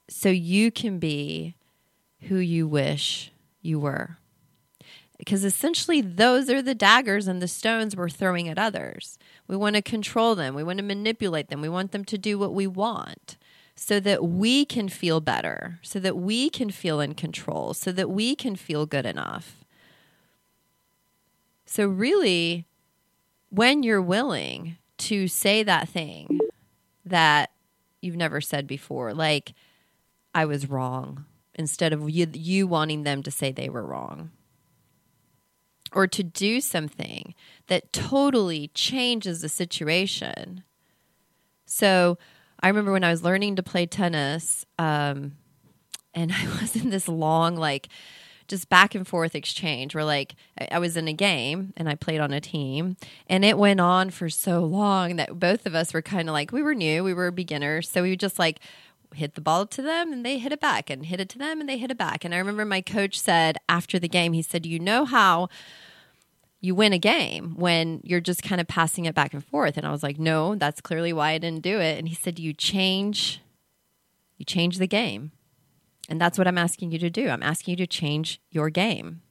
[0.08, 1.54] so you can be
[2.22, 4.18] who you wish you were.
[5.18, 9.18] Because essentially, those are the daggers and the stones we're throwing at others.
[9.46, 12.38] We want to control them, we want to manipulate them, we want them to do
[12.38, 13.36] what we want
[13.76, 18.10] so that we can feel better, so that we can feel in control, so that
[18.10, 19.64] we can feel good enough.
[21.66, 22.66] So, really,
[23.50, 26.38] when you're willing to say that thing
[27.04, 27.50] that
[28.00, 29.54] you've never said before, like,
[30.34, 34.30] I was wrong, instead of you, you wanting them to say they were wrong.
[35.92, 37.34] Or to do something
[37.66, 40.62] that totally changes the situation.
[41.66, 42.16] So
[42.60, 45.32] I remember when I was learning to play tennis, um,
[46.14, 47.88] and I was in this long, like,
[48.50, 51.94] just back and forth exchange where like I- I was in a game and I
[51.94, 52.96] played on a team
[53.28, 56.52] and it went on for so long that both of us were kind of like
[56.52, 58.60] we were new, we were beginners, so we just like
[59.14, 61.60] hit the ball to them and they hit it back and hit it to them
[61.60, 62.24] and they hit it back.
[62.24, 65.48] And I remember my coach said after the game, he said, "You know how
[66.60, 69.86] you win a game when you're just kind of passing it back and forth." And
[69.86, 72.52] I was like, "No, that's clearly why I didn't do it." And he said, "You
[72.52, 73.40] change
[74.38, 75.32] you change the game."
[76.10, 77.28] And that's what I'm asking you to do.
[77.28, 79.22] I'm asking you to change your game.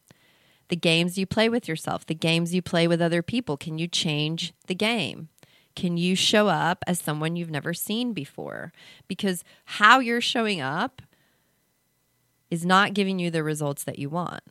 [0.69, 3.87] The games you play with yourself, the games you play with other people, can you
[3.87, 5.27] change the game?
[5.75, 8.71] Can you show up as someone you've never seen before?
[9.07, 11.01] Because how you're showing up
[12.49, 14.41] is not giving you the results that you want.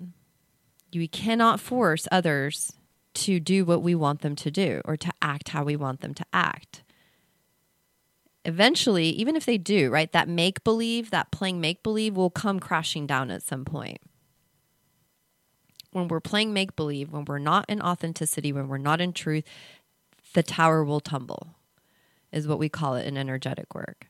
[0.92, 2.72] You cannot force others
[3.14, 6.14] to do what we want them to do or to act how we want them
[6.14, 6.82] to act
[8.48, 12.58] eventually, even if they do, right, that make believe, that playing make believe will come
[12.58, 13.98] crashing down at some point.
[15.92, 19.44] When we're playing make believe, when we're not in authenticity, when we're not in truth,
[20.32, 21.56] the tower will tumble,
[22.32, 24.08] is what we call it in energetic work.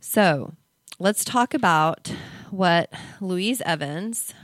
[0.00, 0.52] So
[0.98, 2.12] let's talk about
[2.50, 4.34] what Louise Evans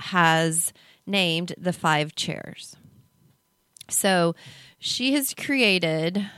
[0.00, 0.72] has
[1.06, 2.76] named the five chairs.
[3.88, 4.34] So
[4.78, 6.28] she has created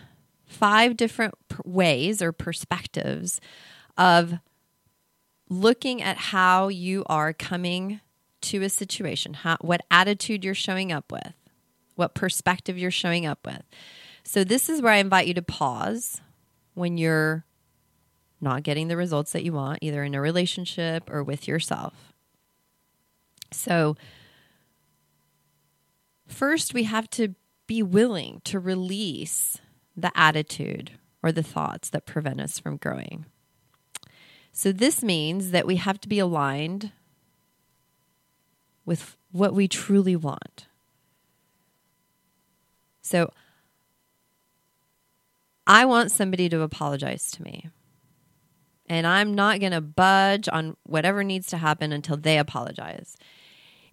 [0.52, 1.34] five different
[1.64, 3.40] ways or perspectives
[3.96, 4.34] of
[5.48, 8.00] looking at how you are coming
[8.42, 11.32] to a situation, how, what attitude you're showing up with,
[11.94, 13.62] what perspective you're showing up with.
[14.24, 16.20] So, this is where I invite you to pause
[16.74, 17.44] when you're
[18.40, 22.14] not getting the results that you want, either in a relationship or with yourself.
[23.50, 23.96] So,
[26.26, 27.34] first, we have to
[27.66, 29.58] be willing to release
[29.96, 33.26] the attitude or the thoughts that prevent us from growing.
[34.52, 36.92] So, this means that we have to be aligned
[38.84, 40.66] with what we truly want.
[43.00, 43.32] So,
[45.66, 47.70] I want somebody to apologize to me.
[48.86, 53.16] And I'm not going to budge on whatever needs to happen until they apologize.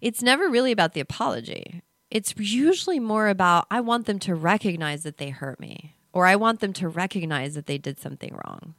[0.00, 1.82] It's never really about the apology.
[2.10, 6.36] It's usually more about I want them to recognize that they hurt me, or I
[6.36, 8.74] want them to recognize that they did something wrong.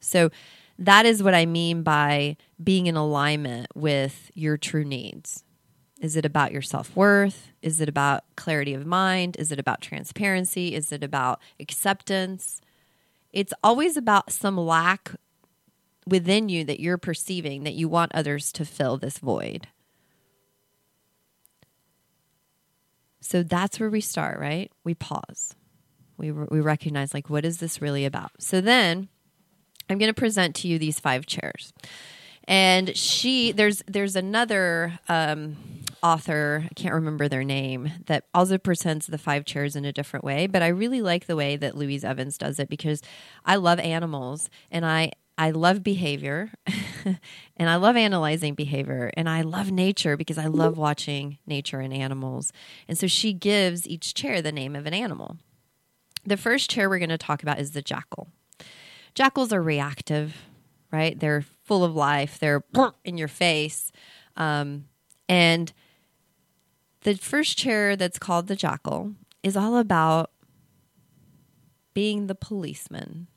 [0.00, 0.30] So
[0.78, 5.42] that is what I mean by being in alignment with your true needs.
[6.00, 7.52] Is it about your self worth?
[7.62, 9.36] Is it about clarity of mind?
[9.38, 10.74] Is it about transparency?
[10.74, 12.60] Is it about acceptance?
[13.32, 15.12] It's always about some lack
[16.06, 19.68] within you that you're perceiving that you want others to fill this void.
[23.26, 24.70] So that's where we start, right?
[24.84, 25.54] We pause.
[26.16, 28.30] We, we recognize, like, what is this really about?
[28.38, 29.08] So then
[29.90, 31.72] I'm going to present to you these five chairs.
[32.48, 35.56] And she, there's, there's another um,
[36.02, 40.24] author, I can't remember their name, that also presents the five chairs in a different
[40.24, 40.46] way.
[40.46, 43.02] But I really like the way that Louise Evans does it because
[43.44, 46.50] I love animals and I I love behavior
[47.56, 51.92] and I love analyzing behavior and I love nature because I love watching nature and
[51.92, 52.52] animals.
[52.88, 55.36] And so she gives each chair the name of an animal.
[56.24, 58.28] The first chair we're going to talk about is the jackal.
[59.14, 60.36] Jackals are reactive,
[60.90, 61.18] right?
[61.18, 62.64] They're full of life, they're
[63.04, 63.92] in your face.
[64.36, 64.86] Um,
[65.28, 65.72] and
[67.02, 69.12] the first chair that's called the jackal
[69.42, 70.30] is all about
[71.94, 73.28] being the policeman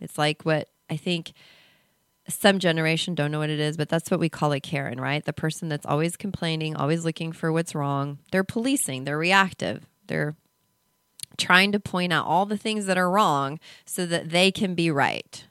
[0.00, 1.32] it's like what I think
[2.28, 5.24] some generation don't know what it is, but that's what we call a Karen, right?
[5.24, 8.18] The person that's always complaining, always looking for what's wrong.
[8.32, 9.86] They're policing, they're reactive.
[10.06, 10.36] They're
[11.36, 14.90] trying to point out all the things that are wrong so that they can be
[14.90, 15.44] right.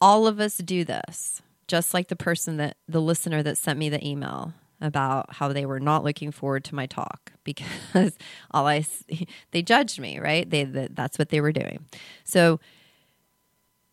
[0.00, 3.88] All of us do this, just like the person that the listener that sent me
[3.88, 8.16] the email about how they were not looking forward to my talk because
[8.50, 8.84] all I
[9.52, 10.48] they judged me, right?
[10.48, 11.84] They that's what they were doing.
[12.24, 12.60] So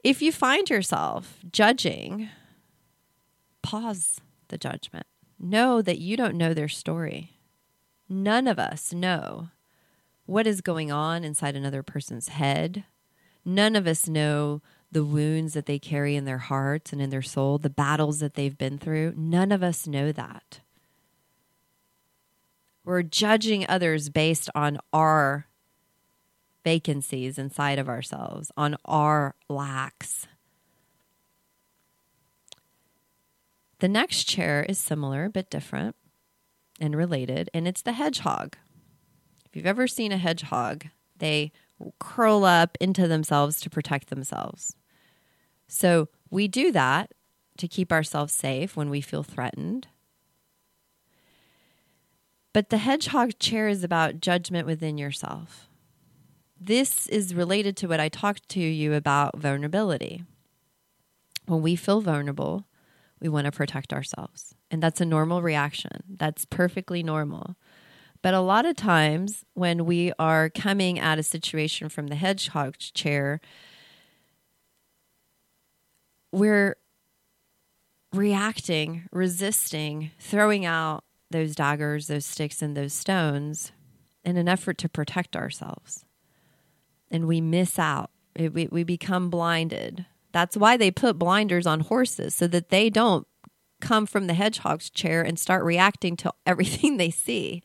[0.03, 2.29] if you find yourself judging,
[3.61, 5.05] pause the judgment.
[5.39, 7.39] Know that you don't know their story.
[8.09, 9.49] None of us know
[10.25, 12.85] what is going on inside another person's head.
[13.45, 17.21] None of us know the wounds that they carry in their hearts and in their
[17.21, 19.13] soul, the battles that they've been through.
[19.17, 20.61] None of us know that.
[22.83, 25.47] We're judging others based on our
[26.67, 30.27] vacancies inside of ourselves, on our lacks.
[33.79, 35.95] The next chair is similar but different
[36.77, 38.57] and related, and it's the hedgehog.
[39.45, 40.87] If you've ever seen a hedgehog,
[41.17, 41.53] they
[41.99, 44.75] curl up into themselves to protect themselves.
[45.69, 47.13] So we do that
[47.59, 49.87] to keep ourselves safe when we feel threatened.
[52.51, 55.69] But the hedgehog chair is about judgment within yourself.
[56.59, 60.23] This is related to what I talked to you about vulnerability.
[61.45, 62.65] When we feel vulnerable,
[63.19, 64.55] we want to protect ourselves.
[64.69, 66.03] And that's a normal reaction.
[66.09, 67.55] That's perfectly normal.
[68.21, 72.77] But a lot of times when we are coming at a situation from the hedgehog
[72.77, 73.39] chair,
[76.31, 76.75] we're
[78.11, 83.71] reacting, resisting, throwing out those daggers, those sticks, and those stones
[84.23, 86.03] in an effort to protect ourselves.
[87.09, 88.11] And we miss out.
[88.37, 90.05] We, we become blinded.
[90.31, 93.25] That's why they put blinders on horses so that they don't
[93.79, 97.63] come from the hedgehog's chair and start reacting to everything they see.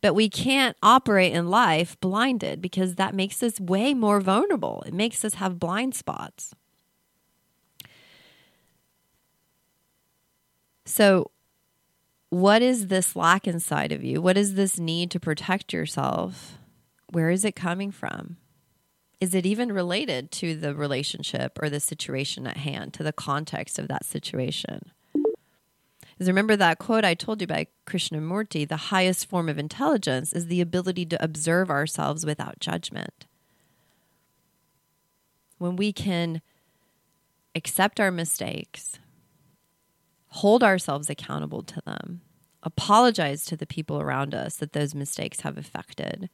[0.00, 4.84] But we can't operate in life blinded because that makes us way more vulnerable.
[4.86, 6.54] It makes us have blind spots.
[10.84, 11.32] So,
[12.30, 14.20] what is this lack inside of you?
[14.20, 16.55] What is this need to protect yourself?
[17.10, 18.36] Where is it coming from?
[19.20, 23.78] Is it even related to the relationship or the situation at hand, to the context
[23.78, 24.92] of that situation?
[25.14, 30.46] Because remember that quote I told you by Krishnamurti the highest form of intelligence is
[30.46, 33.26] the ability to observe ourselves without judgment.
[35.58, 36.42] When we can
[37.54, 38.98] accept our mistakes,
[40.28, 42.20] hold ourselves accountable to them,
[42.62, 46.28] apologize to the people around us that those mistakes have affected,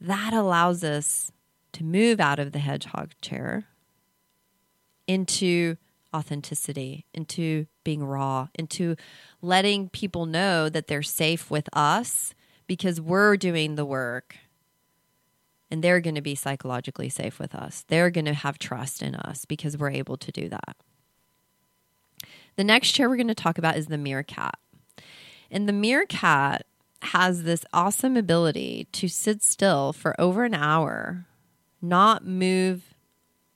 [0.00, 1.30] that allows us
[1.72, 3.66] to move out of the hedgehog chair
[5.06, 5.76] into
[6.14, 8.96] authenticity, into being raw, into
[9.42, 12.34] letting people know that they're safe with us
[12.66, 14.36] because we're doing the work
[15.70, 17.84] and they're going to be psychologically safe with us.
[17.88, 20.76] They're going to have trust in us because we're able to do that.
[22.56, 24.58] The next chair we're going to talk about is the meerkat.
[25.50, 26.66] And the meerkat
[27.02, 31.26] has this awesome ability to sit still for over an hour,
[31.80, 32.94] not move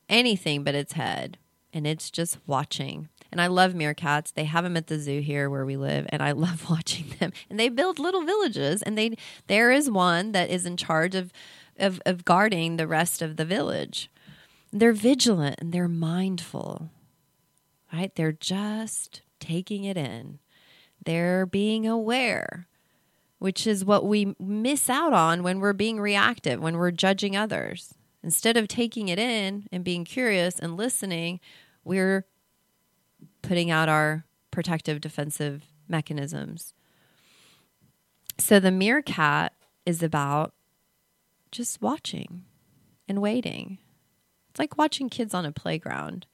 [0.08, 1.38] anything but its head,
[1.72, 3.08] and it's just watching.
[3.30, 4.32] And I love meerkats.
[4.32, 7.32] They have them at the zoo here where we live, and I love watching them.
[7.50, 9.16] And they build little villages, and they
[9.46, 11.32] there is one that is in charge of
[11.78, 14.10] of, of guarding the rest of the village.
[14.72, 16.90] They're vigilant and they're mindful,
[17.92, 18.14] right?
[18.14, 20.38] They're just taking it in.
[21.04, 22.66] They're being aware,
[23.44, 27.92] which is what we miss out on when we're being reactive, when we're judging others.
[28.22, 31.38] Instead of taking it in and being curious and listening,
[31.84, 32.24] we're
[33.42, 36.72] putting out our protective defensive mechanisms.
[38.38, 39.52] So the meerkat
[39.84, 40.54] is about
[41.52, 42.44] just watching
[43.06, 43.76] and waiting.
[44.48, 46.24] It's like watching kids on a playground.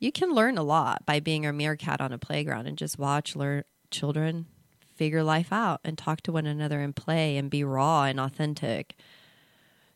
[0.00, 3.36] You can learn a lot by being a meerkat on a playground and just watch
[3.36, 4.46] learn children
[4.94, 8.94] figure life out and talk to one another and play and be raw and authentic.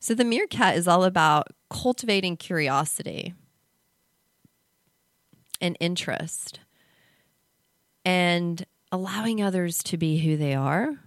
[0.00, 3.34] So the meerkat is all about cultivating curiosity
[5.60, 6.60] and interest
[8.04, 11.00] and allowing others to be who they are,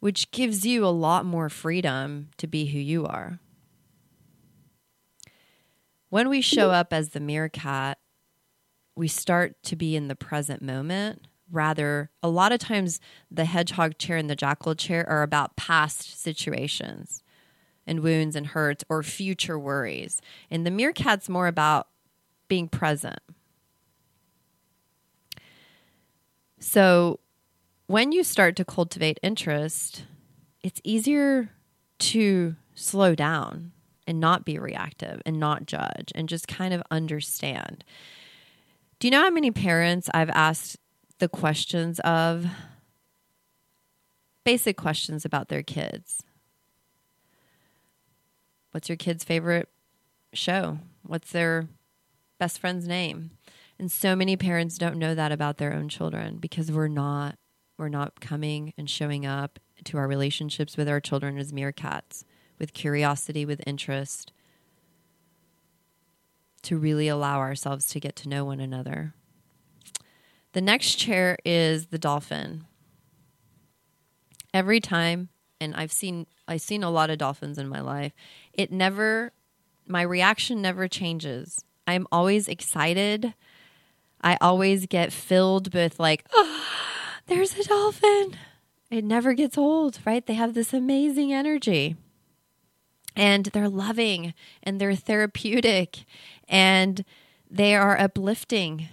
[0.00, 3.38] which gives you a lot more freedom to be who you are.
[6.10, 7.98] When we show up as the meerkat,
[8.96, 11.26] we start to be in the present moment.
[11.50, 16.20] Rather, a lot of times the hedgehog chair and the jackal chair are about past
[16.20, 17.22] situations
[17.86, 20.20] and wounds and hurts or future worries.
[20.50, 21.88] And the meerkat's more about
[22.48, 23.20] being present.
[26.58, 27.20] So
[27.86, 30.04] when you start to cultivate interest,
[30.62, 31.50] it's easier
[31.98, 33.72] to slow down
[34.06, 37.84] and not be reactive and not judge and just kind of understand.
[38.98, 40.76] Do you know how many parents I've asked
[41.18, 42.46] the questions of
[44.44, 46.22] basic questions about their kids?
[48.70, 49.68] What's your kid's favorite
[50.32, 50.78] show?
[51.02, 51.68] What's their
[52.38, 53.30] best friend's name?
[53.78, 57.36] And so many parents don't know that about their own children because we're not
[57.76, 62.24] we're not coming and showing up to our relationships with our children as meerkats
[62.58, 64.32] with curiosity, with interest,
[66.64, 69.14] to really allow ourselves to get to know one another.
[70.52, 72.64] The next chair is the dolphin.
[74.52, 75.28] Every time,
[75.60, 78.12] and I've seen I've seen a lot of dolphins in my life,
[78.52, 79.32] it never
[79.86, 81.64] my reaction never changes.
[81.86, 83.34] I'm always excited.
[84.22, 86.64] I always get filled with like, oh,
[87.26, 88.36] there's a dolphin.
[88.90, 90.24] It never gets old, right?
[90.24, 91.96] They have this amazing energy.
[93.16, 96.04] and they're loving and they're therapeutic
[96.48, 97.04] and
[97.50, 98.88] they are uplifting.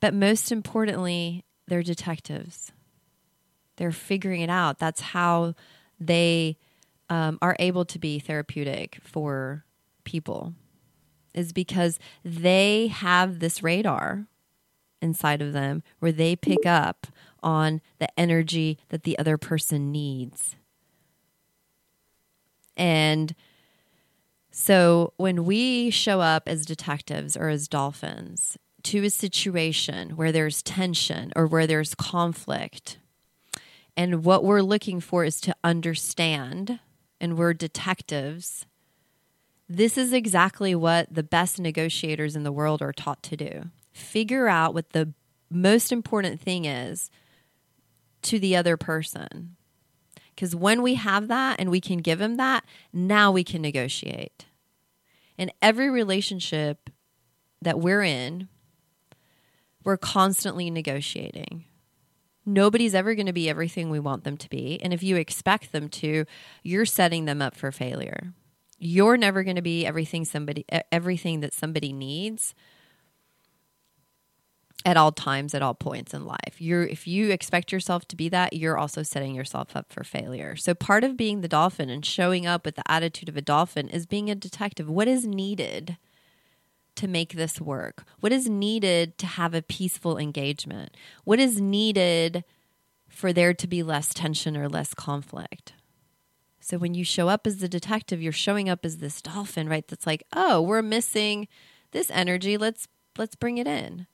[0.00, 2.72] But most importantly, they're detectives.
[3.76, 4.78] They're figuring it out.
[4.78, 5.54] That's how
[5.98, 6.56] they
[7.08, 9.64] um, are able to be therapeutic for
[10.04, 10.54] people,
[11.34, 14.26] is because they have this radar
[15.00, 17.06] inside of them where they pick up
[17.42, 20.56] on the energy that the other person needs.
[22.76, 23.34] And
[24.52, 30.62] so when we show up as detectives or as dolphins to a situation where there's
[30.62, 32.98] tension or where there's conflict,
[33.96, 36.80] and what we're looking for is to understand,
[37.20, 38.66] and we're detectives,
[39.68, 43.70] this is exactly what the best negotiators in the world are taught to do.
[43.92, 45.14] Figure out what the
[45.50, 47.10] most important thing is
[48.22, 49.56] to the other person.
[50.34, 54.46] Because when we have that and we can give them that, now we can negotiate.
[55.36, 56.90] In every relationship
[57.60, 58.48] that we're in,
[59.84, 61.64] we're constantly negotiating.
[62.44, 64.80] Nobody's ever going to be everything we want them to be.
[64.82, 66.24] And if you expect them to,
[66.62, 68.32] you're setting them up for failure.
[68.78, 72.52] You're never going to be everything somebody everything that somebody needs
[74.84, 76.56] at all times at all points in life.
[76.58, 80.56] You're if you expect yourself to be that, you're also setting yourself up for failure.
[80.56, 83.88] So part of being the dolphin and showing up with the attitude of a dolphin
[83.88, 84.88] is being a detective.
[84.88, 85.96] What is needed
[86.96, 88.04] to make this work?
[88.20, 90.96] What is needed to have a peaceful engagement?
[91.24, 92.44] What is needed
[93.08, 95.74] for there to be less tension or less conflict?
[96.60, 99.86] So when you show up as the detective, you're showing up as this dolphin, right?
[99.86, 101.48] That's like, "Oh, we're missing
[101.90, 102.56] this energy.
[102.56, 104.06] Let's let's bring it in."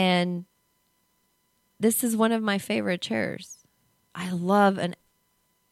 [0.00, 0.46] And
[1.78, 3.58] this is one of my favorite chairs.
[4.14, 4.96] I love an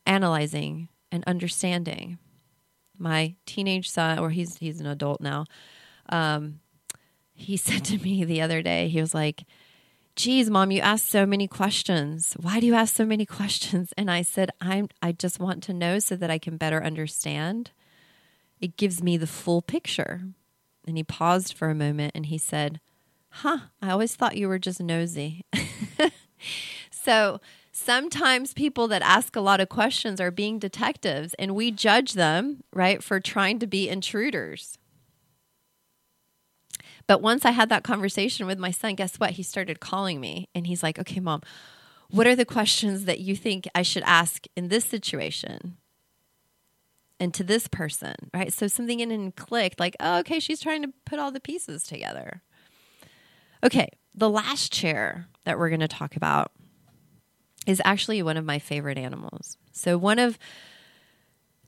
[0.04, 2.18] analyzing and understanding.
[2.98, 5.46] My teenage son, or he's he's an adult now,
[6.10, 6.60] um,
[7.32, 9.44] he said to me the other day, he was like,
[10.14, 12.34] geez, mom, you ask so many questions.
[12.38, 13.94] Why do you ask so many questions?
[13.96, 17.70] And I said, I'm I just want to know so that I can better understand.
[18.60, 20.20] It gives me the full picture.
[20.86, 22.78] And he paused for a moment and he said,
[23.30, 25.42] Huh, I always thought you were just nosy.
[26.90, 27.40] so
[27.72, 32.64] sometimes people that ask a lot of questions are being detectives and we judge them,
[32.72, 34.78] right, for trying to be intruders.
[37.06, 39.32] But once I had that conversation with my son, guess what?
[39.32, 41.42] He started calling me and he's like, okay, mom,
[42.10, 45.76] what are the questions that you think I should ask in this situation?
[47.20, 48.52] And to this person, right?
[48.52, 51.82] So something in and clicked, like, oh, okay, she's trying to put all the pieces
[51.82, 52.42] together.
[53.64, 56.52] Okay, the last chair that we're going to talk about
[57.66, 59.56] is actually one of my favorite animals.
[59.72, 60.38] So, one of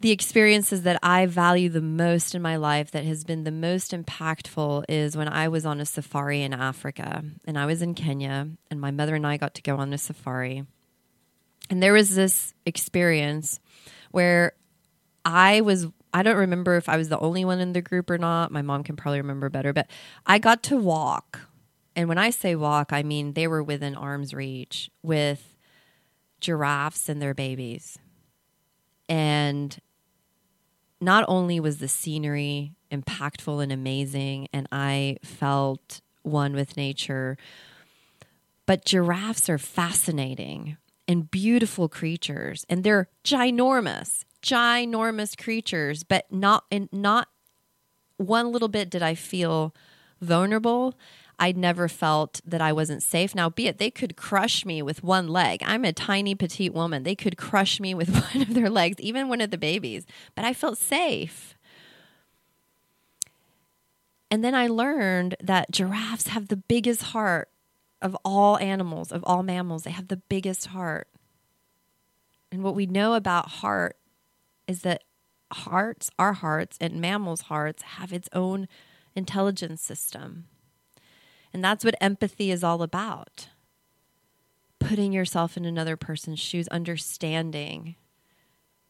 [0.01, 3.93] the experiences that I value the most in my life that has been the most
[3.93, 8.49] impactful is when I was on a safari in Africa and I was in Kenya
[8.71, 10.65] and my mother and I got to go on a safari.
[11.69, 13.61] And there was this experience
[14.11, 14.55] where
[15.25, 18.19] I was I don't remember if I was the only one in the group or
[18.19, 18.51] not.
[18.51, 19.87] My mom can probably remember better, but
[20.27, 21.41] I got to walk
[22.01, 25.55] and when I say walk, I mean they were within arm's reach with
[26.41, 27.99] giraffes and their babies.
[29.07, 29.79] And
[30.99, 37.37] not only was the scenery impactful and amazing, and I felt one with nature,
[38.65, 46.89] but giraffes are fascinating and beautiful creatures, and they're ginormous, ginormous creatures, but not in
[46.93, 47.29] not
[48.17, 49.75] one little bit did I feel
[50.23, 50.95] vulnerable
[51.41, 53.35] I'd never felt that I wasn't safe.
[53.35, 55.63] Now, be it they could crush me with one leg.
[55.65, 57.03] I'm a tiny, petite woman.
[57.03, 60.05] They could crush me with one of their legs, even one of the babies,
[60.37, 61.57] but I felt safe.
[64.31, 67.49] And then I learned that giraffes have the biggest heart
[68.03, 69.85] of all animals, of all mammals.
[69.85, 71.09] They have the biggest heart.
[72.53, 73.97] And what we know about heart
[74.69, 75.05] is that
[75.53, 78.69] hearts, our hearts, and mammals' hearts have its own
[79.17, 80.45] intelligence system.
[81.53, 83.49] And that's what empathy is all about
[84.81, 87.95] putting yourself in another person's shoes, understanding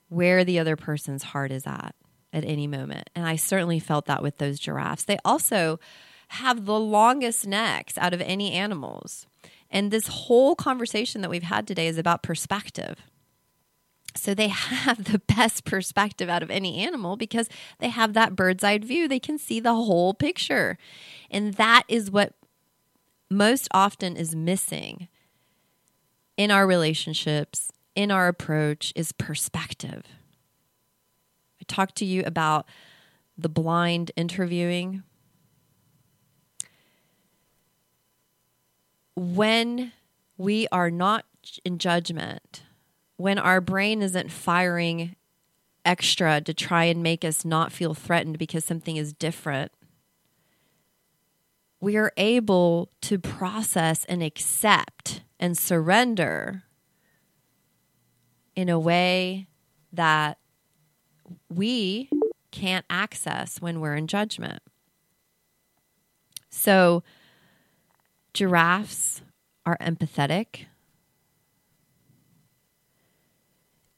[0.08, 1.94] where the other person's heart is at
[2.32, 3.10] at any moment.
[3.14, 5.04] And I certainly felt that with those giraffes.
[5.04, 5.80] They also
[6.28, 9.26] have the longest necks out of any animals.
[9.68, 12.98] And this whole conversation that we've had today is about perspective.
[14.14, 17.48] So they have the best perspective out of any animal because
[17.78, 19.08] they have that bird's eye view.
[19.08, 20.78] They can see the whole picture.
[21.30, 22.34] And that is what
[23.30, 25.08] most often is missing
[26.36, 30.04] in our relationships in our approach is perspective.
[31.60, 32.66] I talked to you about
[33.36, 35.02] the blind interviewing.
[39.16, 39.92] When
[40.38, 41.26] we are not
[41.64, 42.62] in judgment,
[43.16, 45.16] when our brain isn't firing
[45.84, 49.72] extra to try and make us not feel threatened because something is different,
[51.80, 56.64] we are able to process and accept and surrender
[58.54, 59.48] in a way
[59.92, 60.38] that
[61.48, 62.10] we
[62.50, 64.62] can't access when we're in judgment.
[66.50, 67.02] So,
[68.34, 69.22] giraffes
[69.64, 70.66] are empathetic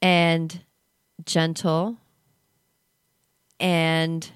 [0.01, 0.61] and
[1.25, 1.97] gentle.
[3.59, 4.29] And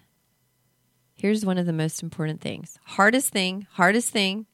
[1.18, 4.45] here's one of the most important things hardest thing, hardest thing,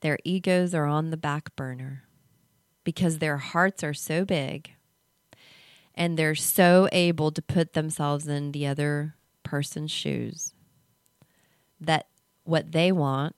[0.00, 2.04] their egos are on the back burner
[2.84, 4.70] because their hearts are so big
[5.94, 10.52] and they're so able to put themselves in the other person's shoes
[11.80, 12.06] that
[12.44, 13.34] what they want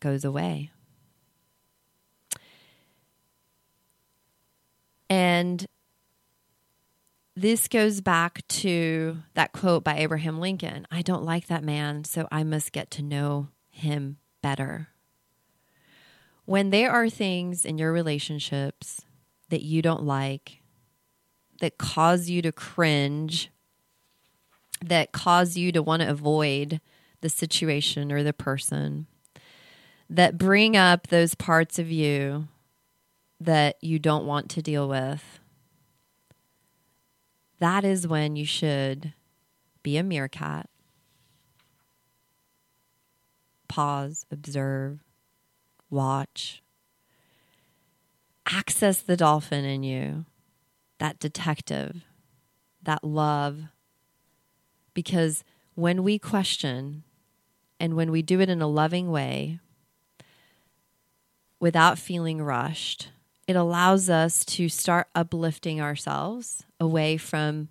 [0.00, 0.70] goes away.
[5.08, 5.66] And
[7.36, 12.28] this goes back to that quote by Abraham Lincoln I don't like that man, so
[12.30, 14.88] I must get to know him better.
[16.44, 19.00] When there are things in your relationships
[19.48, 20.60] that you don't like,
[21.60, 23.50] that cause you to cringe,
[24.84, 26.80] that cause you to want to avoid
[27.20, 29.06] the situation or the person,
[30.10, 32.48] that bring up those parts of you
[33.40, 35.40] that you don't want to deal with,
[37.58, 39.12] that is when you should
[39.82, 40.68] be a meerkat.
[43.68, 45.00] Pause, observe,
[45.90, 46.62] watch.
[48.46, 50.26] Access the dolphin in you,
[50.98, 52.04] that detective,
[52.82, 53.62] that love.
[54.92, 55.44] Because
[55.74, 57.04] when we question
[57.80, 59.58] and when we do it in a loving way,
[61.58, 63.08] without feeling rushed,
[63.46, 67.68] it allows us to start uplifting ourselves away from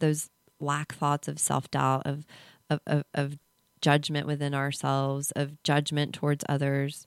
[0.00, 0.28] those
[0.60, 2.26] lack thoughts of self doubt, of,
[2.68, 3.38] of, of, of,
[3.80, 7.06] judgment within ourselves, of judgment towards others.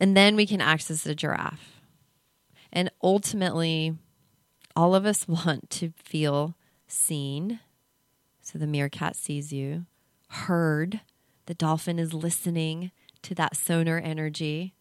[0.00, 1.82] And then we can access the giraffe.
[2.72, 3.98] And ultimately,
[4.74, 6.56] all of us want to feel
[6.88, 7.60] seen.
[8.40, 9.84] So the meerkat sees you,
[10.28, 11.00] heard.
[11.44, 12.92] The dolphin is listening
[13.22, 14.74] to that sonar energy.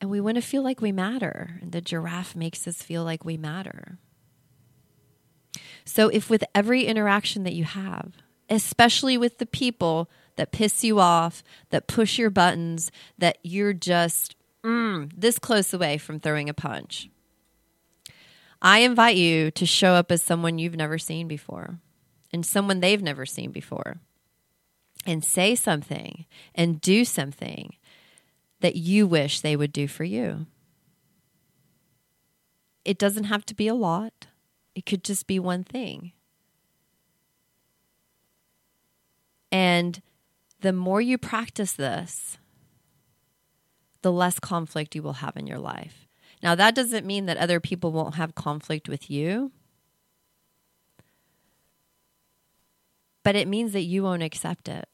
[0.00, 1.58] And we want to feel like we matter.
[1.62, 3.98] And the giraffe makes us feel like we matter.
[5.84, 8.12] So, if with every interaction that you have,
[8.48, 14.36] especially with the people that piss you off, that push your buttons, that you're just
[14.64, 17.08] mm, this close away from throwing a punch,
[18.60, 21.78] I invite you to show up as someone you've never seen before
[22.32, 23.98] and someone they've never seen before
[25.06, 27.76] and say something and do something
[28.60, 30.46] that you wish they would do for you.
[32.84, 34.26] It doesn't have to be a lot,
[34.76, 36.12] it could just be one thing.
[39.50, 40.02] And
[40.60, 42.36] the more you practice this,
[44.02, 46.06] the less conflict you will have in your life.
[46.42, 49.50] Now, that doesn't mean that other people won't have conflict with you,
[53.22, 54.86] but it means that you won't accept it.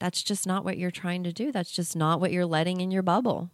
[0.00, 1.52] That's just not what you're trying to do.
[1.52, 3.50] That's just not what you're letting in your bubble.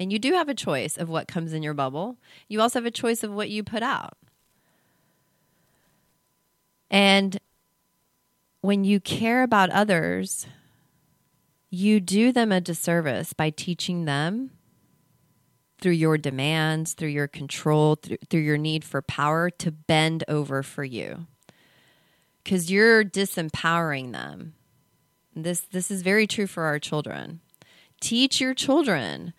[0.00, 2.16] And you do have a choice of what comes in your bubble.
[2.48, 4.16] You also have a choice of what you put out.
[6.90, 7.38] And
[8.60, 10.46] when you care about others,
[11.70, 14.50] you do them a disservice by teaching them
[15.80, 20.62] through your demands, through your control, through, through your need for power to bend over
[20.62, 21.26] for you.
[22.42, 24.54] Because you're disempowering them
[25.44, 27.40] this this is very true for our children.
[28.00, 29.32] Teach your children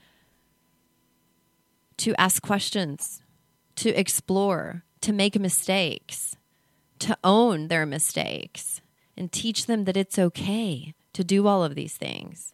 [2.00, 3.22] to ask questions,
[3.76, 6.36] to explore, to make mistakes,
[7.00, 8.82] to own their mistakes,
[9.16, 12.54] and teach them that it's okay to do all of these things.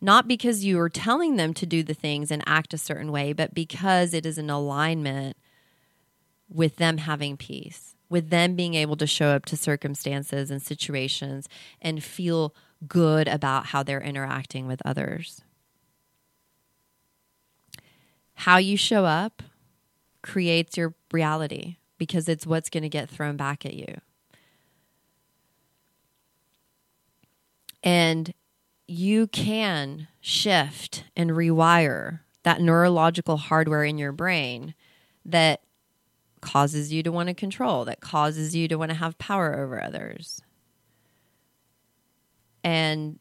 [0.00, 3.32] Not because you are telling them to do the things and act a certain way,
[3.32, 5.36] but because it is in alignment
[6.48, 11.48] with them having peace with them being able to show up to circumstances and situations
[11.80, 12.54] and feel
[12.86, 15.42] good about how they're interacting with others.
[18.36, 19.42] How you show up
[20.22, 24.00] creates your reality because it's what's going to get thrown back at you.
[27.82, 28.32] And
[28.86, 34.74] you can shift and rewire that neurological hardware in your brain
[35.24, 35.62] that
[36.40, 39.82] causes you to want to control, that causes you to want to have power over
[39.82, 40.40] others.
[42.62, 43.18] And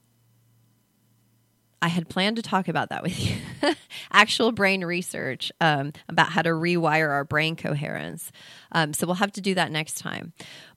[1.85, 3.19] I had planned to talk about that with
[3.63, 3.75] you.
[4.11, 8.31] Actual brain research um, about how to rewire our brain coherence.
[8.71, 10.33] Um, so we'll have to do that next time.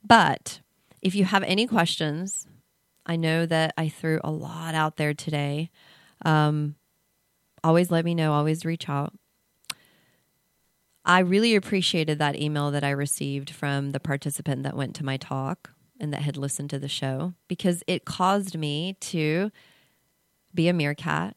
[0.07, 0.61] But
[1.01, 2.47] if you have any questions,
[3.07, 5.71] I know that I threw a lot out there today.
[6.27, 6.75] Um,
[7.65, 9.15] always let me know, always reach out.
[11.07, 15.17] I really appreciated that email that I received from the participant that went to my
[15.17, 19.51] talk and that had listened to the show because it caused me to
[20.55, 21.37] be a meerkat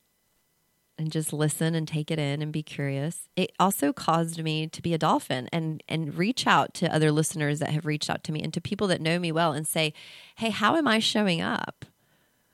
[0.97, 3.27] and just listen and take it in and be curious.
[3.35, 7.59] It also caused me to be a dolphin and and reach out to other listeners
[7.59, 9.93] that have reached out to me and to people that know me well and say,
[10.35, 11.85] "Hey, how am I showing up?"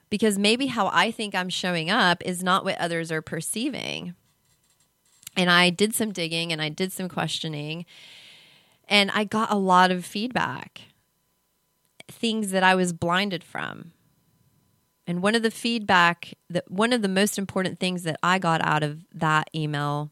[0.10, 4.16] Because maybe how I think I'm showing up is not what others are perceiving.
[5.36, 7.86] And I did some digging and I did some questioning
[8.88, 10.82] and I got a lot of feedback.
[12.08, 13.91] Things that I was blinded from
[15.08, 18.62] and one of the feedback that one of the most important things that I got
[18.64, 20.12] out of that email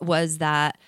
[0.00, 0.78] was that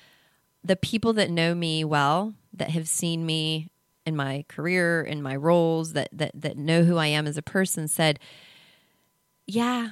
[0.64, 3.68] the people that know me well, that have seen me
[4.07, 7.43] in my career, in my roles, that that that know who I am as a
[7.43, 8.18] person said,
[9.47, 9.91] "Yeah,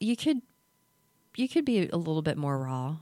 [0.00, 0.40] you could
[1.36, 2.96] you could be a little bit more raw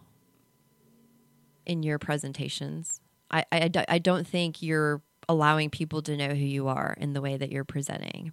[1.66, 3.00] in your presentations.
[3.30, 7.20] I, I, I don't think you're allowing people to know who you are in the
[7.20, 8.32] way that you're presenting.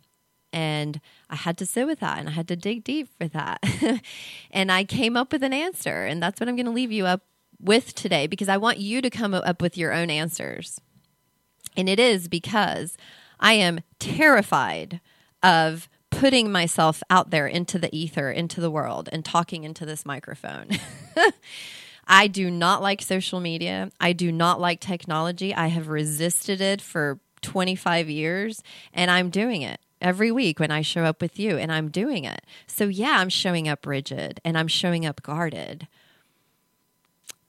[0.51, 3.63] And I had to sit with that and I had to dig deep for that.
[4.51, 6.05] and I came up with an answer.
[6.05, 7.21] And that's what I'm going to leave you up
[7.59, 10.81] with today because I want you to come up with your own answers.
[11.75, 12.97] And it is because
[13.39, 14.99] I am terrified
[15.43, 20.03] of putting myself out there into the ether, into the world, and talking into this
[20.03, 20.69] microphone.
[22.07, 23.91] I do not like social media.
[23.99, 25.53] I do not like technology.
[25.53, 30.81] I have resisted it for 25 years and I'm doing it every week when I
[30.81, 32.41] show up with you and I'm doing it.
[32.65, 35.87] So, yeah, I'm showing up rigid and I'm showing up guarded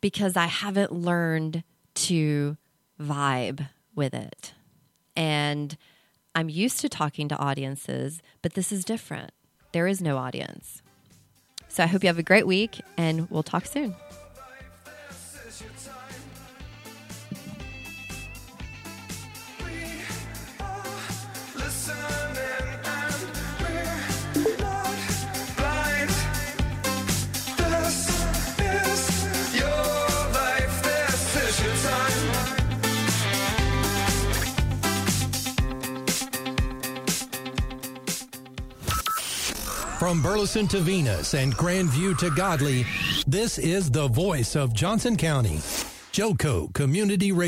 [0.00, 1.62] because I haven't learned
[1.94, 2.56] to
[3.00, 4.54] vibe with it.
[5.16, 5.76] And
[6.34, 9.32] I'm used to talking to audiences, but this is different.
[9.72, 10.82] There is no audience.
[11.68, 13.94] So, I hope you have a great week and we'll talk soon.
[39.99, 42.86] From Burleson to Venus and Grandview to Godley,
[43.26, 45.57] this is the voice of Johnson County.
[46.12, 47.46] Joco Community Radio.